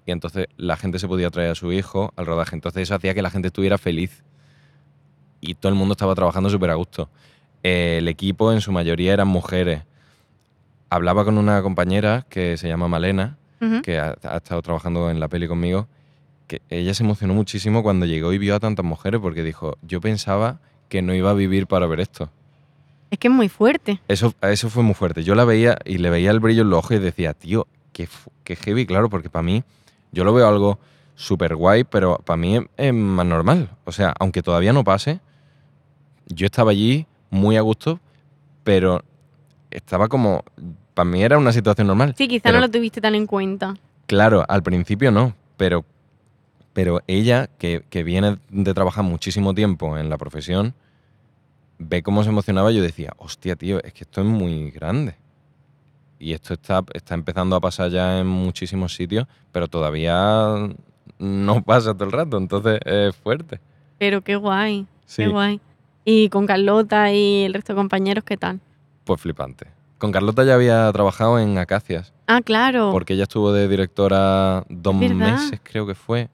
y 0.06 0.10
entonces 0.12 0.46
la 0.56 0.76
gente 0.76 0.98
se 0.98 1.06
podía 1.06 1.30
traer 1.30 1.50
a 1.50 1.54
su 1.54 1.72
hijo 1.72 2.12
al 2.16 2.26
rodaje. 2.26 2.56
Entonces 2.56 2.82
eso 2.82 2.94
hacía 2.94 3.14
que 3.14 3.22
la 3.22 3.30
gente 3.30 3.48
estuviera 3.48 3.78
feliz 3.78 4.24
y 5.40 5.54
todo 5.54 5.70
el 5.70 5.78
mundo 5.78 5.92
estaba 5.92 6.14
trabajando 6.14 6.50
súper 6.50 6.70
a 6.70 6.74
gusto. 6.74 7.08
Eh, 7.62 7.96
el 7.98 8.08
equipo 8.08 8.52
en 8.52 8.60
su 8.62 8.72
mayoría 8.72 9.12
eran 9.12 9.28
mujeres. 9.28 9.82
Hablaba 10.88 11.24
con 11.24 11.38
una 11.38 11.62
compañera 11.62 12.26
que 12.28 12.56
se 12.56 12.66
llama 12.68 12.88
Malena, 12.88 13.36
que 13.82 13.98
ha, 13.98 14.16
ha 14.24 14.36
estado 14.38 14.62
trabajando 14.62 15.10
en 15.10 15.20
la 15.20 15.28
peli 15.28 15.46
conmigo, 15.46 15.86
que 16.50 16.62
ella 16.68 16.94
se 16.94 17.04
emocionó 17.04 17.32
muchísimo 17.32 17.84
cuando 17.84 18.06
llegó 18.06 18.32
y 18.32 18.38
vio 18.38 18.56
a 18.56 18.58
tantas 18.58 18.84
mujeres 18.84 19.20
porque 19.20 19.44
dijo, 19.44 19.76
yo 19.82 20.00
pensaba 20.00 20.58
que 20.88 21.00
no 21.00 21.14
iba 21.14 21.30
a 21.30 21.34
vivir 21.34 21.68
para 21.68 21.86
ver 21.86 22.00
esto. 22.00 22.28
Es 23.12 23.20
que 23.20 23.28
es 23.28 23.34
muy 23.34 23.48
fuerte. 23.48 24.00
Eso, 24.08 24.34
eso 24.42 24.68
fue 24.68 24.82
muy 24.82 24.94
fuerte. 24.94 25.22
Yo 25.22 25.36
la 25.36 25.44
veía 25.44 25.78
y 25.84 25.98
le 25.98 26.10
veía 26.10 26.32
el 26.32 26.40
brillo 26.40 26.62
en 26.62 26.70
los 26.70 26.80
ojos 26.80 26.96
y 26.96 26.98
decía, 26.98 27.34
tío, 27.34 27.68
qué, 27.92 28.08
qué 28.42 28.56
heavy, 28.56 28.84
claro, 28.84 29.08
porque 29.08 29.30
para 29.30 29.44
mí, 29.44 29.62
yo 30.10 30.24
lo 30.24 30.34
veo 30.34 30.48
algo 30.48 30.80
súper 31.14 31.54
guay, 31.54 31.84
pero 31.84 32.18
para 32.24 32.36
mí 32.36 32.56
es, 32.56 32.64
es 32.76 32.92
más 32.92 33.26
normal. 33.26 33.70
O 33.84 33.92
sea, 33.92 34.12
aunque 34.18 34.42
todavía 34.42 34.72
no 34.72 34.82
pase, 34.82 35.20
yo 36.26 36.46
estaba 36.46 36.72
allí 36.72 37.06
muy 37.30 37.56
a 37.58 37.60
gusto, 37.60 38.00
pero 38.64 39.04
estaba 39.70 40.08
como, 40.08 40.42
para 40.94 41.08
mí 41.08 41.22
era 41.22 41.38
una 41.38 41.52
situación 41.52 41.86
normal. 41.86 42.14
Sí, 42.18 42.26
quizá 42.26 42.42
Pero- 42.48 42.56
no 42.58 42.66
lo 42.66 42.70
tuviste 42.72 43.00
tan 43.00 43.14
en 43.14 43.28
cuenta. 43.28 43.76
Claro, 44.06 44.44
al 44.48 44.64
principio 44.64 45.12
no, 45.12 45.36
pero, 45.56 45.84
pero 46.72 47.00
ella, 47.06 47.48
que, 47.58 47.84
que 47.90 48.02
viene 48.04 48.38
de 48.48 48.74
trabajar 48.74 49.04
muchísimo 49.04 49.54
tiempo 49.54 49.98
en 49.98 50.08
la 50.10 50.18
profesión, 50.18 50.74
ve 51.78 52.02
cómo 52.02 52.22
se 52.22 52.28
emocionaba 52.30 52.70
y 52.72 52.76
yo 52.76 52.82
decía, 52.82 53.12
hostia, 53.18 53.56
tío, 53.56 53.82
es 53.82 53.92
que 53.92 54.04
esto 54.04 54.20
es 54.20 54.26
muy 54.26 54.70
grande. 54.70 55.14
Y 56.18 56.32
esto 56.34 56.52
está, 56.54 56.84
está 56.92 57.14
empezando 57.14 57.56
a 57.56 57.60
pasar 57.60 57.90
ya 57.90 58.20
en 58.20 58.26
muchísimos 58.26 58.94
sitios, 58.94 59.26
pero 59.52 59.68
todavía 59.68 60.68
no 61.18 61.62
pasa 61.64 61.94
todo 61.94 62.04
el 62.04 62.12
rato, 62.12 62.36
entonces 62.36 62.78
es 62.84 63.16
fuerte. 63.16 63.58
Pero 63.98 64.20
qué 64.22 64.36
guay, 64.36 64.86
Sí, 65.06 65.22
qué 65.24 65.28
guay. 65.28 65.60
Y 66.04 66.28
con 66.28 66.46
Carlota 66.46 67.12
y 67.12 67.44
el 67.44 67.54
resto 67.54 67.72
de 67.72 67.76
compañeros, 67.78 68.24
¿qué 68.24 68.36
tal? 68.36 68.60
pues 69.04 69.20
flipante. 69.20 69.66
Con 69.98 70.12
Carlota 70.12 70.44
ya 70.44 70.54
había 70.54 70.90
trabajado 70.92 71.38
en 71.40 71.58
Acacias, 71.58 72.12
Ah, 72.26 72.40
claro. 72.42 72.90
porque 72.92 73.14
ella 73.14 73.24
estuvo 73.24 73.52
de 73.52 73.66
directora 73.68 74.64
dos 74.68 74.94
meses, 74.94 75.60
creo 75.62 75.86
que 75.86 75.94
fue. 75.94 76.28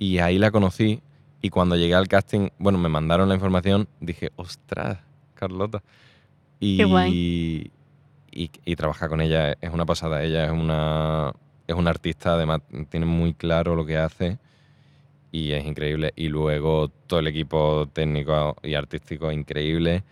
Y 0.00 0.18
ahí 0.18 0.38
la 0.38 0.50
conocí. 0.50 1.00
Y 1.42 1.50
cuando 1.50 1.76
llegué 1.76 1.94
al 1.94 2.08
casting, 2.08 2.48
bueno, 2.58 2.78
me 2.78 2.88
mandaron 2.88 3.28
la 3.28 3.34
información, 3.36 3.86
dije, 4.00 4.30
ostras, 4.36 4.98
Carlota. 5.34 5.82
Y, 6.58 6.76
Qué 6.78 7.70
y, 8.32 8.50
y 8.64 8.76
trabajar 8.76 9.08
con 9.08 9.20
ella 9.20 9.52
es 9.60 9.70
una 9.72 9.86
pasada. 9.86 10.22
Ella 10.24 10.46
es 10.46 10.50
una, 10.52 11.32
es 11.66 11.74
una 11.76 11.90
artista, 11.90 12.34
además 12.34 12.60
tiene 12.88 13.06
muy 13.06 13.32
claro 13.34 13.74
lo 13.76 13.86
que 13.86 13.96
hace 13.96 14.38
y 15.32 15.52
es 15.52 15.64
increíble. 15.64 16.12
Y 16.16 16.28
luego 16.28 16.88
todo 17.06 17.20
el 17.20 17.26
equipo 17.28 17.88
técnico 17.92 18.56
y 18.62 18.74
artístico 18.74 19.30
increíble. 19.32 20.02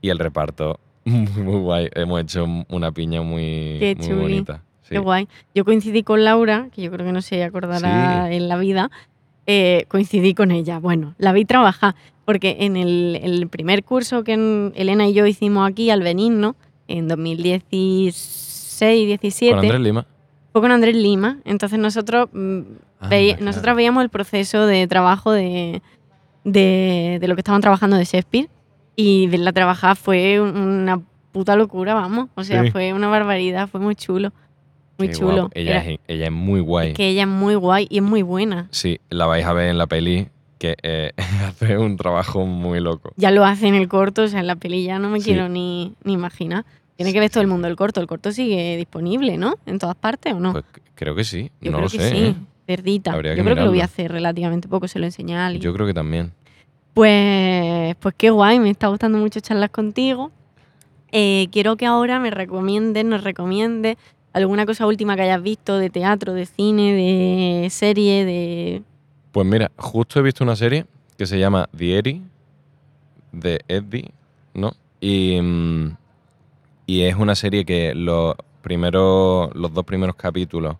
Y 0.00 0.08
el 0.08 0.18
reparto, 0.18 0.80
muy, 1.04 1.26
muy 1.42 1.60
guay. 1.60 1.88
Hemos 1.94 2.22
hecho 2.22 2.46
una 2.68 2.92
piña 2.92 3.20
muy, 3.22 3.76
Qué 3.78 3.94
muy 3.98 4.06
chuli. 4.06 4.20
bonita. 4.22 4.62
Sí. 4.82 4.90
Qué 4.94 4.98
guay. 4.98 5.28
Yo 5.54 5.64
coincidí 5.66 6.02
con 6.02 6.24
Laura, 6.24 6.68
que 6.74 6.82
yo 6.82 6.90
creo 6.90 7.04
que 7.06 7.12
no 7.12 7.20
se 7.22 7.44
acordará 7.44 8.28
Sí. 8.28 8.36
en 8.36 8.48
la 8.48 8.56
vida. 8.56 8.90
Eh, 9.52 9.84
coincidí 9.88 10.34
con 10.34 10.50
ella. 10.52 10.78
Bueno, 10.78 11.14
la 11.18 11.32
vi 11.32 11.44
trabajar, 11.44 11.96
porque 12.24 12.58
en 12.60 12.76
el, 12.76 13.18
el 13.22 13.48
primer 13.48 13.82
curso 13.84 14.22
que 14.22 14.34
en- 14.34 14.72
Elena 14.76 15.08
y 15.08 15.12
yo 15.14 15.26
hicimos 15.26 15.68
aquí 15.68 15.90
al 15.90 16.02
venirnos, 16.02 16.54
en 16.86 17.08
2016-17, 17.08 19.50
Con 19.50 19.58
Andrés 19.60 19.80
Lima. 19.80 20.06
fue 20.52 20.60
con 20.60 20.72
Andrés 20.72 20.96
Lima. 20.96 21.38
Entonces 21.44 21.78
nosotros, 21.78 22.28
mm, 22.32 22.60
Ah, 23.02 23.08
veía- 23.08 23.36
claro. 23.36 23.46
nosotros 23.46 23.76
veíamos 23.76 24.02
el 24.02 24.10
proceso 24.10 24.66
de 24.66 24.86
trabajo 24.86 25.32
de, 25.32 25.80
de, 26.44 27.18
de 27.20 27.28
lo 27.28 27.34
que 27.34 27.40
estaban 27.40 27.60
trabajando 27.62 27.96
de 27.96 28.04
Shakespeare. 28.04 28.48
Y 28.96 29.26
verla 29.28 29.52
trabajar 29.52 29.96
fue 29.96 30.40
un- 30.40 30.56
una 30.56 31.00
puta 31.32 31.56
locura, 31.56 31.94
vamos. 31.94 32.28
O 32.34 32.44
sea, 32.44 32.64
Sí. 32.64 32.70
fue 32.70 32.92
una 32.92 33.08
barbaridad, 33.08 33.68
fue 33.68 33.80
muy 33.80 33.94
chulo. 33.94 34.32
Muy 35.00 35.08
Qué 35.08 35.14
chulo. 35.14 35.32
guapo. 35.32 35.50
Ella, 35.54 35.70
Era- 35.82 35.90
es, 35.92 35.98
ella 36.08 36.24
es 36.26 36.32
muy 36.32 36.60
guay. 36.60 36.88
es 36.90 36.94
que 36.94 37.08
ella 37.08 37.22
es 37.22 37.28
muy 37.28 37.54
guay 37.54 37.86
y 37.90 37.96
es 37.98 38.02
muy 38.02 38.22
buena. 38.22 38.68
Sí, 38.70 39.00
la 39.08 39.26
vais 39.26 39.44
a 39.46 39.52
ver 39.52 39.68
en 39.70 39.78
la 39.78 39.86
peli 39.86 40.28
que 40.58 40.76
eh, 40.82 41.12
hace 41.46 41.78
un 41.78 41.96
trabajo 41.96 42.44
muy 42.46 42.80
loco. 42.80 43.12
Ya 43.16 43.30
lo 43.30 43.44
hace 43.44 43.66
en 43.66 43.74
el 43.74 43.88
corto, 43.88 44.22
o 44.24 44.28
sea, 44.28 44.40
en 44.40 44.46
la 44.46 44.56
peli 44.56 44.84
ya 44.84 44.98
no 44.98 45.08
me 45.08 45.20
Sí. 45.20 45.24
quiero 45.30 45.48
ni, 45.48 45.94
ni 46.04 46.12
imaginar. 46.12 46.64
Tiene 46.96 47.14
que 47.14 47.20
ver 47.20 47.30
todo 47.30 47.40
el 47.40 47.46
mundo 47.48 47.66
el 47.66 47.76
corto. 47.76 48.00
El 48.02 48.06
corto 48.06 48.30
sigue 48.30 48.76
disponible, 48.76 49.38
¿no? 49.38 49.54
En 49.64 49.78
todas 49.78 49.96
partes, 49.96 50.34
¿o 50.34 50.38
no? 50.40 50.52
Pues 50.52 50.64
creo 50.94 51.14
que 51.14 51.24
sí. 51.24 51.50
Yo 51.62 51.70
no 51.70 51.78
creo 51.78 51.86
lo 51.86 51.90
que 51.90 51.98
sé. 51.98 52.10
sí. 52.10 52.16
¿eh? 52.24 52.34
Cerdita. 52.66 53.12
Habría 53.14 53.34
Yo 53.34 53.42
creo 53.42 53.56
que 53.56 53.62
lo 53.62 53.70
voy 53.70 53.80
a 53.80 53.86
hacer 53.86 54.12
relativamente 54.12 54.68
poco, 54.68 54.86
se 54.86 54.98
lo 54.98 55.06
enseñé 55.06 55.34
a 55.36 55.46
alguien. 55.46 55.62
Yo 55.62 55.72
creo 55.72 55.86
que 55.86 55.94
también. 55.94 56.32
Pues, 56.94 57.96
pues 57.96 58.14
qué 58.18 58.30
guay, 58.30 58.60
me 58.60 58.68
está 58.70 58.88
gustando 58.88 59.16
mucho 59.18 59.40
charlas 59.40 59.70
contigo. 59.70 60.30
Eh, 61.12 61.48
quiero 61.50 61.76
que 61.76 61.86
ahora 61.86 62.20
me 62.20 62.30
recomiendes, 62.30 63.04
nos 63.04 63.24
recomiendes 63.24 63.96
alguna 64.32 64.66
cosa 64.66 64.86
última 64.86 65.16
que 65.16 65.22
hayas 65.22 65.42
visto 65.42 65.78
de 65.78 65.90
teatro, 65.90 66.34
de 66.34 66.46
cine, 66.46 66.94
de 66.94 67.70
serie, 67.70 68.24
de... 68.24 68.82
Pues 69.32 69.46
mira, 69.46 69.70
justo 69.76 70.18
he 70.18 70.22
visto 70.22 70.44
una 70.44 70.56
serie 70.56 70.86
que 71.16 71.26
se 71.26 71.38
llama 71.38 71.68
Diary 71.72 72.22
de 73.32 73.60
Eddie, 73.68 74.10
¿no? 74.54 74.72
Y, 75.00 75.40
mm, 75.40 75.96
y 76.86 77.02
es 77.02 77.14
una 77.14 77.34
serie 77.34 77.64
que 77.64 77.94
los 77.94 78.34
primeros, 78.62 79.54
los 79.54 79.72
dos 79.72 79.84
primeros 79.84 80.16
capítulos 80.16 80.76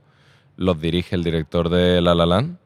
los 0.56 0.80
dirige 0.80 1.16
el 1.16 1.24
director 1.24 1.68
de 1.68 2.00
La 2.00 2.14
La 2.14 2.26
Land 2.26 2.58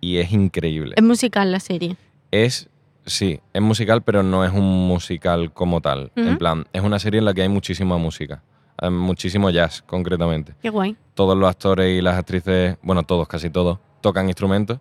y 0.00 0.18
es 0.18 0.32
increíble. 0.32 0.94
Es 0.96 1.02
musical 1.02 1.50
la 1.50 1.60
serie. 1.60 1.96
Es, 2.30 2.68
sí, 3.06 3.40
es 3.52 3.62
musical, 3.62 4.02
pero 4.02 4.22
no 4.22 4.44
es 4.44 4.52
un 4.52 4.86
musical 4.86 5.52
como 5.52 5.80
tal. 5.80 6.12
En 6.14 6.36
plan, 6.36 6.66
es 6.72 6.82
una 6.82 6.98
serie 6.98 7.18
en 7.18 7.24
la 7.24 7.34
que 7.34 7.42
hay 7.42 7.48
muchísima 7.48 7.96
música, 7.96 8.42
muchísimo 8.90 9.50
jazz, 9.50 9.82
concretamente. 9.82 10.54
Qué 10.62 10.70
guay. 10.70 10.96
Todos 11.14 11.36
los 11.36 11.48
actores 11.48 11.96
y 11.98 12.02
las 12.02 12.16
actrices, 12.18 12.76
bueno, 12.82 13.02
todos, 13.02 13.26
casi 13.28 13.50
todos, 13.50 13.78
tocan 14.00 14.26
instrumentos 14.26 14.78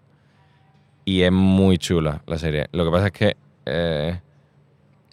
y 1.06 1.22
es 1.22 1.32
muy 1.32 1.78
chula 1.78 2.22
la 2.28 2.38
serie. 2.38 2.68
Lo 2.72 2.86
que 2.86 2.92
pasa 2.92 3.08
es 3.08 3.12
que 3.14 3.38
eh, 3.66 4.20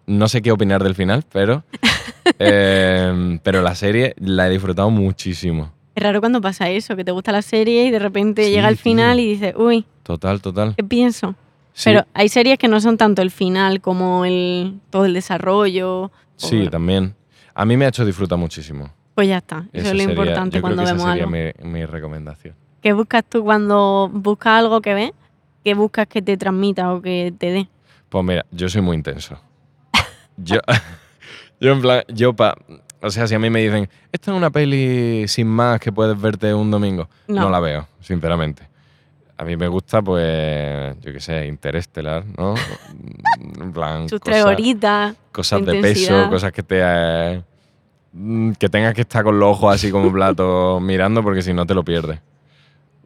no 0.07 0.29
sé 0.29 0.41
qué 0.43 0.51
opinar 0.53 0.83
del 0.83 0.95
final, 0.95 1.25
pero, 1.31 1.63
eh, 2.39 3.39
pero 3.43 3.63
la 3.63 3.75
serie 3.75 4.15
la 4.19 4.47
he 4.47 4.51
disfrutado 4.51 4.91
muchísimo. 4.91 5.73
Es 5.95 6.03
raro 6.03 6.21
cuando 6.21 6.41
pasa 6.41 6.71
eso, 6.71 6.97
que 6.97 7.05
te 7.05 7.13
gusta 7.13 7.33
la 7.33 7.43
serie 7.43 7.85
y 7.87 7.91
de 7.91 7.99
repente 7.99 8.45
Sí, 8.45 8.51
llega 8.53 8.69
el 8.69 8.77
tío. 8.77 8.83
final 8.85 9.21
y 9.21 9.27
dices, 9.27 9.55
uy, 9.57 9.85
Total, 10.03 10.41
total. 10.41 10.75
¿qué 10.77 10.85
pienso? 10.85 11.35
Sí, 11.73 11.85
Pero 11.91 12.05
hay 12.15 12.29
series 12.29 12.59
que 12.59 12.69
no 12.69 12.81
son 12.81 12.97
tanto 12.97 13.23
el 13.23 13.31
final 13.31 13.81
como 13.81 14.25
el 14.25 14.81
todo 14.91 15.05
el 15.05 15.15
desarrollo. 15.15 16.11
sí, 16.37 16.63
o- 16.67 16.71
también. 16.71 17.15
A 17.61 17.65
mí 17.67 17.77
me 17.77 17.85
ha 17.85 17.89
hecho 17.89 18.05
disfrutar 18.07 18.39
muchísimo. 18.39 18.91
Pues 19.15 19.29
ya 19.29 19.39
está. 19.39 19.59
Eso 19.59 19.69
Esa 19.73 19.89
es 19.89 19.93
lo 19.95 19.99
sería- 19.99 20.11
importante 20.11 20.57
yo 20.57 20.63
creo 20.63 20.77
cuando 20.77 20.83
que 20.83 20.85
esa 20.85 20.93
vemos 20.95 21.09
sería 21.11 21.25
algo. 21.25 21.63
mi, 21.65 21.71
mi 21.81 21.85
recomendación. 21.87 22.55
¿Qué 22.81 22.93
buscas 22.95 23.25
tú 23.29 23.45
cuando 23.45 24.09
buscas 24.13 24.61
algo 24.61 24.81
que 24.81 24.95
ves? 24.95 25.13
¿Qué 25.63 25.75
buscas 25.75 26.07
que 26.07 26.23
te 26.23 26.39
transmita 26.39 26.93
o 26.95 27.03
que 27.03 27.35
te 27.37 27.51
dé? 27.51 27.69
Pues 28.09 28.25
mira, 28.25 28.47
yo 28.51 28.69
soy 28.71 28.81
muy 28.81 28.97
intenso. 28.97 29.39
Yo, 30.39 30.59
yo 31.61 31.73
en 31.73 31.81
plan, 31.83 32.03
yo 32.09 32.33
pa... 32.35 32.57
O 33.03 33.11
sea, 33.11 33.27
si 33.27 33.35
a 33.35 33.39
mí 33.39 33.51
me 33.51 33.61
dicen, 33.61 33.89
esta 34.13 34.31
es 34.31 34.37
una 34.37 34.49
peli 34.51 35.27
sin 35.29 35.47
más 35.47 35.81
que 35.81 35.91
puedes 35.93 36.19
verte 36.21 36.53
un 36.55 36.71
domingo, 36.71 37.09
no, 37.29 37.43
No. 37.43 37.51
la 37.51 37.61
veo, 37.61 37.87
sinceramente. 38.01 38.63
A 39.39 39.45
mí 39.45 39.57
me 39.57 39.69
gusta, 39.69 40.03
pues, 40.03 40.97
yo 41.01 41.13
qué 41.13 41.21
sé, 41.21 41.47
Interestelar, 41.47 42.25
¿no? 42.39 42.55
En 43.61 43.73
plan, 43.73 44.09
Sus 44.09 44.21
tres 44.21 44.43
cosas, 44.43 44.59
horitas. 44.59 45.15
cosas 45.33 45.65
de 45.65 45.77
intensidad. 45.77 46.19
peso, 46.21 46.31
cosas 46.31 46.53
que 46.53 46.63
te... 46.63 46.81
eh, 46.83 47.43
que 48.59 48.69
tengas 48.69 48.95
que 48.95 49.03
estar 49.03 49.23
con 49.25 49.39
los 49.39 49.51
ojos 49.51 49.75
así 49.75 49.91
como 49.91 50.13
plato 50.13 50.81
mirando 50.83 51.23
porque 51.23 51.43
si 51.43 51.53
no 51.53 51.67
te 51.67 51.75
lo 51.75 51.85
pierdes. 51.85 52.21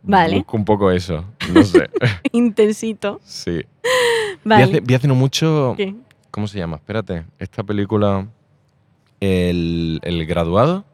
Vale. 0.03 0.37
Busco 0.37 0.57
un 0.57 0.65
poco 0.65 0.91
eso, 0.91 1.25
no 1.53 1.63
sé. 1.63 1.89
Intensito. 2.33 3.21
sí. 3.25 3.61
Vale. 4.45 4.67
Vi, 4.67 4.71
hace, 4.71 4.81
vi 4.81 4.95
hace 4.95 5.09
no 5.09 5.15
mucho... 5.15 5.75
¿Qué? 5.77 5.95
¿Cómo 6.31 6.47
se 6.49 6.59
llama? 6.59 6.77
Espérate. 6.77 7.25
Esta 7.39 7.63
película. 7.63 8.27
El, 9.21 10.01
el 10.03 10.27
graduado. 10.27 10.85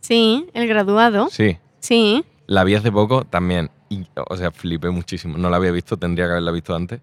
Sí, 0.00 0.46
el 0.52 0.66
graduado. 0.66 1.28
Sí. 1.30 1.58
Sí. 1.80 2.24
La 2.46 2.64
vi 2.64 2.74
hace 2.74 2.90
poco 2.90 3.24
también. 3.24 3.70
Y, 3.88 4.04
o 4.28 4.36
sea, 4.36 4.50
flipé 4.50 4.90
muchísimo. 4.90 5.38
No 5.38 5.48
la 5.48 5.56
había 5.56 5.70
visto, 5.70 5.96
tendría 5.96 6.26
que 6.26 6.32
haberla 6.32 6.50
visto 6.50 6.74
antes. 6.74 7.00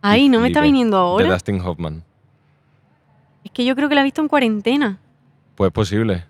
Ay, 0.00 0.22
Y 0.24 0.28
no 0.28 0.40
me 0.40 0.48
está 0.48 0.60
viniendo 0.60 0.96
De 0.96 1.02
ahora. 1.02 1.32
Dustin 1.32 1.60
Hoffman. 1.60 2.02
Es 3.44 3.50
que 3.50 3.64
yo 3.64 3.76
creo 3.76 3.88
que 3.88 3.94
la 3.94 4.00
he 4.00 4.04
visto 4.04 4.20
en 4.22 4.28
cuarentena. 4.28 4.98
Pues 5.54 5.70
posible. 5.70 6.24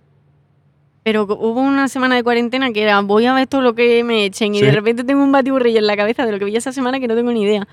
Pero 1.02 1.24
hubo 1.24 1.60
una 1.60 1.88
semana 1.88 2.14
de 2.16 2.22
cuarentena 2.22 2.72
que 2.72 2.82
era 2.82 3.00
voy 3.02 3.26
a 3.26 3.34
ver 3.34 3.46
todo 3.46 3.60
lo 3.60 3.74
que 3.74 4.02
me 4.04 4.24
echen 4.24 4.54
y 4.54 4.58
Sí. 4.60 4.64
de 4.64 4.72
repente 4.72 5.04
tengo 5.04 5.22
un 5.22 5.32
batiburrillo 5.32 5.78
en 5.78 5.86
la 5.86 5.96
cabeza 5.96 6.24
de 6.26 6.32
lo 6.32 6.38
que 6.38 6.46
vi 6.46 6.56
esa 6.56 6.72
semana 6.72 6.98
que 6.98 7.08
no 7.08 7.14
tengo 7.14 7.30
ni 7.32 7.42
idea. 7.42 7.66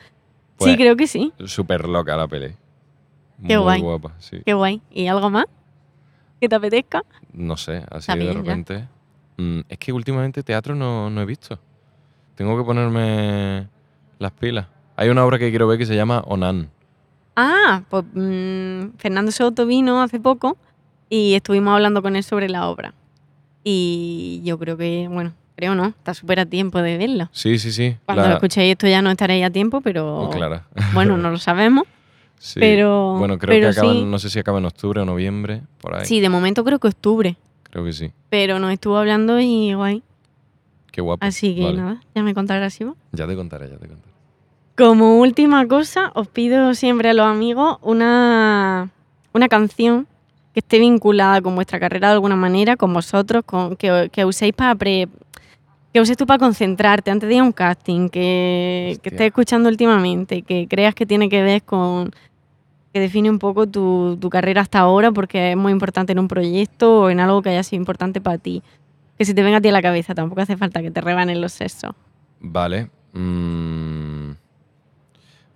Pues- 0.57 0.71
sí, 0.71 0.77
creo 0.77 0.95
que 0.95 1.07
sí. 1.07 1.33
Súper 1.45 1.87
loca 1.87 2.15
la 2.15 2.27
peli. 2.27 2.49
Qué 3.47 3.55
Muy 3.57 3.63
guay. 3.63 3.81
guapa, 3.81 4.13
sí. 4.19 4.41
Qué 4.45 4.53
guay. 4.53 4.81
¿Y 4.91 5.07
algo 5.07 5.29
más? 5.29 5.45
¿Que 6.39 6.47
te 6.49 6.55
apetezca? 6.55 7.03
No 7.33 7.57
sé, 7.57 7.77
así 7.89 8.11
Está 8.11 8.15
de 8.15 8.33
repente. 8.33 8.87
Mm, 9.37 9.61
es 9.69 9.77
que 9.79 9.91
últimamente 9.93 10.43
teatro 10.43 10.75
no, 10.75 11.09
no 11.09 11.21
he 11.21 11.25
visto. 11.25 11.57
Tengo 12.35 12.57
que 12.57 12.63
ponerme 12.63 13.67
las 14.19 14.31
pilas. 14.33 14.67
Hay 14.97 15.09
una 15.09 15.25
obra 15.25 15.39
que 15.39 15.49
quiero 15.49 15.67
ver 15.67 15.77
que 15.79 15.85
se 15.85 15.95
llama 15.95 16.21
Onan. 16.27 16.69
Ah, 17.35 17.83
pues 17.89 18.03
mm, 18.13 18.97
Fernando 18.97 19.31
Soto 19.31 19.65
vino 19.65 20.01
hace 20.01 20.19
poco 20.19 20.57
y 21.09 21.33
estuvimos 21.33 21.73
hablando 21.73 22.01
con 22.01 22.15
él 22.15 22.23
sobre 22.23 22.49
la 22.49 22.67
obra. 22.69 22.93
Y 23.63 24.41
yo 24.43 24.57
creo 24.57 24.75
que, 24.77 25.07
bueno, 25.09 25.33
creo 25.55 25.75
no, 25.75 25.85
está 25.87 26.13
súper 26.13 26.39
a 26.39 26.45
tiempo 26.45 26.81
de 26.81 26.97
verlo. 26.97 27.29
Sí, 27.31 27.57
sí, 27.59 27.71
sí. 27.71 27.95
Cuando 28.05 28.23
la- 28.23 28.29
lo 28.29 28.33
escuchéis 28.35 28.71
esto 28.71 28.87
ya 28.87 29.01
no 29.01 29.11
estaréis 29.11 29.45
a 29.45 29.49
tiempo, 29.49 29.81
pero 29.81 30.23
Oh, 30.23 30.29
Clara. 30.29 30.65
bueno, 30.93 31.17
no 31.17 31.29
lo 31.31 31.37
sabemos. 31.37 31.83
Sí. 32.43 32.59
Pero- 32.59 33.17
Bueno, 33.19 33.37
creo 33.37 33.51
pero 33.53 33.67
que 33.71 33.79
acaba, 33.79 33.93
sí. 33.93 34.03
no 34.03 34.17
sé 34.17 34.31
si 34.31 34.39
acaba 34.39 34.57
en 34.57 34.65
octubre 34.65 34.99
o 34.99 35.05
noviembre, 35.05 35.61
por 35.79 35.93
ahí. 35.95 36.05
Sí, 36.07 36.21
de 36.21 36.27
momento 36.29 36.63
creo 36.63 36.79
que 36.79 36.87
octubre, 36.87 37.37
Creo 37.69 37.85
que 37.85 37.93
sí. 37.93 38.11
pero 38.31 38.57
nos 38.57 38.73
estuvo 38.73 38.97
hablando 38.97 39.39
y 39.39 39.75
guay. 39.75 40.01
Qué 40.91 41.01
guapo. 41.01 41.23
Así 41.23 41.53
que 41.53 41.61
Vale. 41.65 41.77
nada, 41.77 42.01
ya 42.15 42.23
me 42.23 42.33
contarás, 42.33 42.81
Ivo. 42.81 42.95
Ya 43.11 43.27
te 43.27 43.35
contaré, 43.35 43.69
ya 43.69 43.77
te 43.77 43.87
contaré. 43.87 44.10
Como 44.81 45.19
última 45.19 45.67
cosa, 45.67 46.11
os 46.15 46.27
pido 46.27 46.73
siempre 46.73 47.11
a 47.11 47.13
los 47.13 47.27
amigos 47.27 47.77
una, 47.83 48.89
una 49.31 49.47
canción 49.47 50.07
que 50.55 50.59
esté 50.61 50.79
vinculada 50.79 51.39
con 51.39 51.53
vuestra 51.53 51.79
carrera 51.79 52.07
de 52.07 52.13
alguna 52.15 52.35
manera, 52.35 52.75
con 52.77 52.91
vosotros, 52.91 53.43
con, 53.45 53.75
que, 53.75 54.09
que 54.11 54.25
uséis 54.25 54.53
para 54.55 54.73
pre- 54.73 55.07
que 55.93 56.01
uses 56.01 56.17
tú 56.17 56.25
para 56.25 56.39
concentrarte 56.39 57.11
antes 57.11 57.29
de 57.29 57.35
ir 57.35 57.41
a 57.41 57.43
un 57.43 57.51
casting, 57.51 58.09
que, 58.09 58.97
que 59.03 59.09
estés 59.09 59.27
escuchando 59.27 59.69
últimamente, 59.69 60.41
que 60.41 60.67
creas 60.67 60.95
que 60.95 61.05
tiene 61.05 61.29
que 61.29 61.43
ver 61.43 61.61
con 61.61 62.09
que 62.91 62.99
define 62.99 63.29
un 63.29 63.37
poco 63.37 63.67
tu, 63.67 64.17
tu 64.19 64.31
carrera 64.31 64.61
hasta 64.61 64.79
ahora, 64.79 65.11
porque 65.11 65.51
es 65.51 65.57
muy 65.57 65.71
importante 65.73 66.11
en 66.13 66.17
un 66.17 66.27
proyecto 66.27 67.01
o 67.01 67.09
en 67.11 67.19
algo 67.19 67.43
que 67.43 67.49
haya 67.49 67.61
sido 67.61 67.79
importante 67.79 68.19
para 68.19 68.39
ti. 68.39 68.63
Que 69.15 69.25
si 69.25 69.35
te 69.35 69.43
venga 69.43 69.57
a 69.57 69.61
ti 69.61 69.67
a 69.69 69.73
la 69.73 69.83
cabeza, 69.83 70.15
tampoco 70.15 70.41
hace 70.41 70.57
falta 70.57 70.81
que 70.81 70.89
te 70.89 71.01
rebanen 71.01 71.39
los 71.39 71.51
sesos. 71.51 71.91
Vale. 72.39 72.89
mm, 73.13 74.10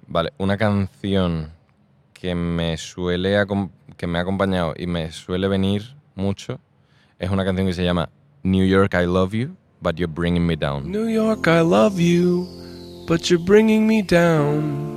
vale, 0.07 0.31
una 0.37 0.57
canción 0.57 1.51
que 2.13 2.35
me 2.35 2.77
suele 2.77 3.35
que 3.97 4.07
me 4.07 4.17
ha 4.17 4.21
acompañado 4.21 4.73
y 4.77 4.87
me 4.87 5.11
suele 5.11 5.47
venir 5.47 5.95
mucho 6.15 6.59
es 7.19 7.29
una 7.29 7.45
canción 7.45 7.67
que 7.67 7.73
se 7.73 7.83
llama 7.83 8.09
New 8.43 8.65
York 8.65 8.93
I 8.93 9.05
Love 9.05 9.33
You, 9.33 9.55
but 9.81 9.95
You're 9.95 10.11
Bringing 10.11 10.45
Me 10.45 10.55
Down. 10.55 10.91
New 10.91 11.07
York, 11.07 11.47
I 11.47 11.61
love 11.61 11.99
you, 11.99 12.47
but 13.07 13.29
you're 13.29 13.43
bringing 13.43 13.87
me 13.87 14.01
down. 14.01 14.93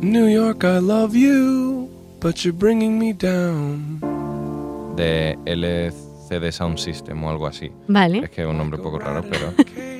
New 0.00 0.26
York, 0.26 0.64
I 0.64 0.78
love 0.78 1.14
you, 1.14 1.88
but 2.20 2.44
you're 2.44 2.56
bringing 2.56 2.98
me 2.98 3.12
down. 3.12 4.00
de 4.96 5.38
LCD 6.32 6.52
Sound 6.52 6.78
System 6.78 7.22
o 7.24 7.30
algo 7.30 7.46
así. 7.46 7.70
Vale. 7.88 8.18
Es 8.18 8.30
que 8.30 8.42
es 8.42 8.48
un 8.48 8.58
nombre 8.58 8.78
un 8.78 8.82
poco 8.82 8.98
raro, 8.98 9.22
pero 9.28 9.52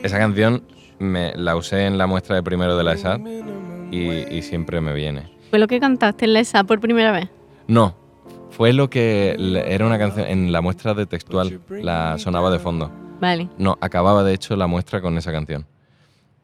esa 0.03 0.19
canción 0.19 0.65
me 0.99 1.33
la 1.37 1.57
usé 1.57 1.87
en 1.87 1.99
la 1.99 2.07
muestra 2.07 2.37
de 2.37 2.43
primero 2.43 2.77
de 2.77 2.85
la 2.85 2.95
ESAD 2.95 3.21
y, 3.91 4.09
y 4.35 4.43
siempre 4.43 4.81
me 4.81 4.93
viene. 4.93 5.33
¿Fue 5.51 5.59
lo 5.59 5.67
que 5.67 5.81
cantaste 5.81 6.25
en 6.25 6.33
la 6.33 6.41
ESA 6.41 6.65
por 6.65 6.81
primera 6.81 7.13
vez? 7.13 7.29
No, 7.67 7.95
fue 8.53 8.73
lo 8.73 8.91
que 8.91 9.37
era 9.67 9.87
una 9.87 9.99
canción 9.99 10.27
en 10.27 10.53
la 10.53 10.61
muestra 10.61 10.95
de 10.95 11.07
textual, 11.07 11.61
la 11.69 12.19
sonaba 12.19 12.51
de 12.51 12.59
fondo. 12.59 12.91
Vale. 13.21 13.49
No, 13.57 13.79
acababa 13.81 14.23
de 14.25 14.35
hecho 14.35 14.57
la 14.57 14.67
muestra 14.67 15.01
con 15.01 15.17
esa 15.17 15.33
canción. 15.33 15.67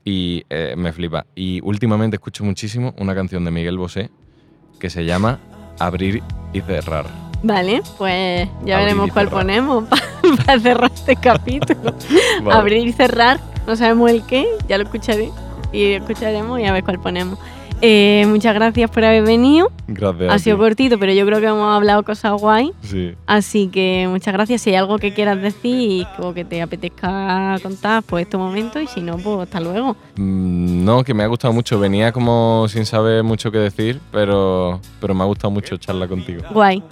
Y 0.05 0.45
eh, 0.49 0.75
me 0.77 0.93
flipa. 0.93 1.27
Y 1.35 1.61
últimamente 1.63 2.17
escucho 2.17 2.45
muchísimo 2.45 2.95
una 2.99 3.15
canción 3.15 3.45
de 3.45 3.51
Miguel 3.51 3.77
Bosé 3.77 4.11
que 4.81 4.89
se 4.89 5.05
llama 5.05 5.39
Abrir 5.79 6.23
y 6.53 6.61
cerrar. 6.63 7.28
Vale, 7.43 7.83
pues 7.99 8.49
ya 8.65 8.75
Abrir 8.79 8.87
veremos 8.95 9.13
cuál 9.13 9.27
cerrar. 9.27 9.41
ponemos 9.41 9.85
para 10.47 10.61
cerrar 10.61 10.91
este 10.95 11.17
capítulo. 11.17 11.95
Vale. 12.43 12.59
Abrir 12.59 12.87
y 12.87 12.93
cerrar, 12.93 13.39
no 13.67 13.77
sabemos 13.77 14.11
el 14.11 14.25
qué, 14.27 14.47
ya 14.69 14.77
lo 14.79 14.85
escucharé 14.85 15.31
y 15.73 15.93
escucharemos 15.93 16.59
y 16.61 16.65
a 16.65 16.73
ver 16.73 16.83
cuál 16.85 16.99
ponemos. 17.01 17.39
Eh, 17.81 18.25
muchas 18.27 18.55
gracias 18.55 18.91
por 18.91 19.05
haber 19.05 19.23
venido. 19.23 19.71
Gracias. 19.87 20.33
Ha 20.33 20.39
sido 20.41 20.57
ti. 20.57 20.63
cortito, 20.63 20.99
pero 20.99 21.13
yo 21.13 21.25
creo 21.25 21.39
que 21.39 21.47
hemos 21.47 21.73
hablado 21.73 22.03
cosas 22.03 22.33
guay. 22.33 22.73
Sí. 22.83 23.15
Así 23.25 23.69
que 23.69 24.09
muchas 24.11 24.35
gracias. 24.35 24.63
Si 24.63 24.71
hay 24.71 24.77
algo 24.77 24.99
que 24.99 25.15
quieras 25.15 25.41
decir 25.41 26.05
o 26.19 26.35
que 26.35 26.45
te 26.45 26.61
apetezca 26.61 27.57
contar, 27.63 28.03
pues 28.03 28.25
este 28.25 28.37
momento. 28.37 28.81
Y 28.81 28.89
si 28.89 29.01
no, 29.01 29.17
pues 29.19 29.43
hasta 29.43 29.61
luego. 29.61 29.95
Mm, 30.17 30.85
No, 30.85 31.05
que 31.05 31.15
me 31.15 31.23
ha 31.23 31.29
gustado 31.29 31.55
mucho. 31.55 31.79
Venía 31.79 32.11
como 32.11 32.67
sin 32.69 32.85
saber 32.85 33.23
mucho 33.23 33.53
qué 33.53 33.59
decir, 33.59 34.01
pero, 34.11 34.81
pero 35.01 35.15
me 35.15 35.23
ha 35.23 35.27
gustado 35.27 35.53
mucho 35.53 35.77
charla 35.77 36.09
contigo. 36.09 36.43
Guay. 36.51 36.83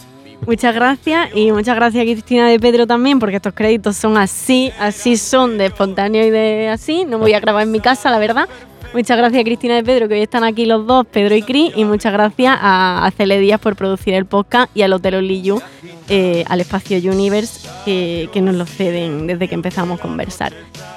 Muchas 0.46 0.74
gracias 0.74 1.30
y 1.34 1.50
muchas 1.50 1.76
gracias 1.76 2.02
a 2.02 2.04
Cristina 2.04 2.48
de 2.48 2.60
Pedro 2.60 2.86
también, 2.86 3.18
porque 3.18 3.36
estos 3.36 3.54
créditos 3.54 3.96
son 3.96 4.16
así, 4.16 4.72
así 4.78 5.16
son 5.16 5.58
de 5.58 5.66
espontáneo 5.66 6.24
y 6.26 6.30
de 6.30 6.68
así. 6.68 7.04
No 7.04 7.18
voy 7.18 7.32
a 7.32 7.40
grabar 7.40 7.62
en 7.62 7.72
mi 7.72 7.80
casa, 7.80 8.10
la 8.10 8.18
verdad. 8.18 8.48
Muchas 8.92 9.16
gracias 9.16 9.40
a 9.40 9.44
Cristina 9.44 9.74
de 9.74 9.82
Pedro, 9.82 10.08
que 10.08 10.14
hoy 10.14 10.22
están 10.22 10.44
aquí 10.44 10.64
los 10.64 10.86
dos, 10.86 11.06
Pedro 11.06 11.34
y 11.34 11.42
Cris, 11.42 11.72
y 11.74 11.84
muchas 11.84 12.12
gracias 12.12 12.56
a, 12.60 13.10
Cele 13.16 13.38
Díaz 13.38 13.60
por 13.60 13.76
producir 13.76 14.14
el 14.14 14.26
podcast 14.26 14.74
y 14.74 14.82
al 14.82 14.92
Hotel 14.92 15.16
Oliyu, 15.16 15.60
eh, 16.08 16.44
al 16.48 16.60
Espacio 16.60 16.98
Universe, 16.98 17.68
que, 17.84 18.30
que 18.32 18.40
nos 18.40 18.54
lo 18.54 18.64
ceden 18.64 19.26
desde 19.26 19.48
que 19.48 19.54
empezamos 19.54 19.98
a 19.98 20.02
conversar. 20.02 20.52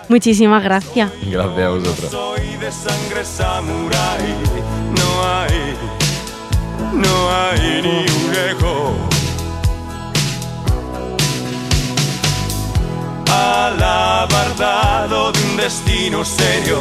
Muchísimas 0.07 0.63
gracias. 0.63 1.11
Gracias 1.29 1.59
a 1.59 1.69
vosotros. 1.69 2.11
Soy 2.11 2.57
de 2.57 2.71
sangre 2.71 3.25
samurai, 3.25 4.33
no 4.95 5.23
hay, 5.25 5.73
no 6.93 7.29
hay 7.31 7.81
ni 7.81 7.99
un 7.99 9.08
de 14.59 15.39
un 15.51 15.55
destino 15.55 16.25
serio, 16.25 16.79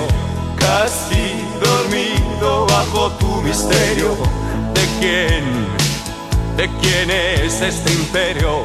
casi 0.56 1.32
dormido 1.62 2.66
bajo 2.66 3.12
tu 3.12 3.40
misterio. 3.42 4.16
¿De 4.74 4.84
quién, 4.98 5.44
de 6.56 6.68
quién 6.80 7.08
es 7.08 7.60
este 7.60 7.92
imperio? 7.92 8.64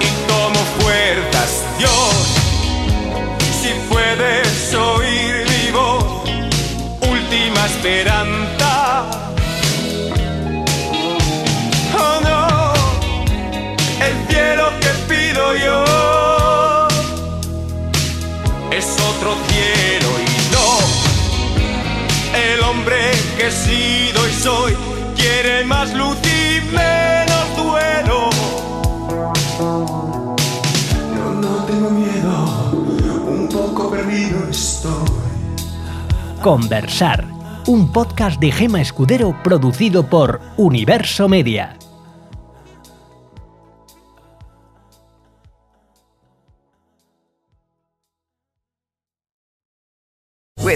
¿Y 0.00 0.30
cómo 0.30 0.60
fuerzas 0.80 1.64
Dios? 1.78 2.38
si 3.62 3.70
puedes 3.88 4.74
oír 4.74 5.46
mi 5.48 5.70
voz, 5.72 6.04
última 7.10 7.66
esperanza. 7.66 9.06
Oh 11.98 12.20
no, 12.22 12.74
el 14.04 14.28
cielo 14.28 14.70
que 14.80 15.14
pido 15.14 15.56
yo 15.56 15.97
hombre 22.68 22.96
que 23.36 23.46
he 23.46 23.50
sido 23.50 24.28
y 24.28 24.32
soy 24.32 24.76
quiere 25.16 25.64
más 25.64 25.94
luz 25.94 26.16
y 26.22 26.60
menos 26.74 27.56
duelo. 27.56 28.30
No, 31.14 31.34
no 31.34 31.64
tengo 31.64 31.90
miedo, 31.90 32.72
un 33.26 33.48
poco 33.48 33.90
perdido 33.90 34.48
estoy. 34.50 34.92
Conversar, 36.42 37.24
un 37.66 37.90
podcast 37.90 38.38
de 38.40 38.52
Gema 38.52 38.80
Escudero 38.80 39.34
producido 39.42 40.06
por 40.06 40.40
Universo 40.56 41.28
Media. 41.28 41.77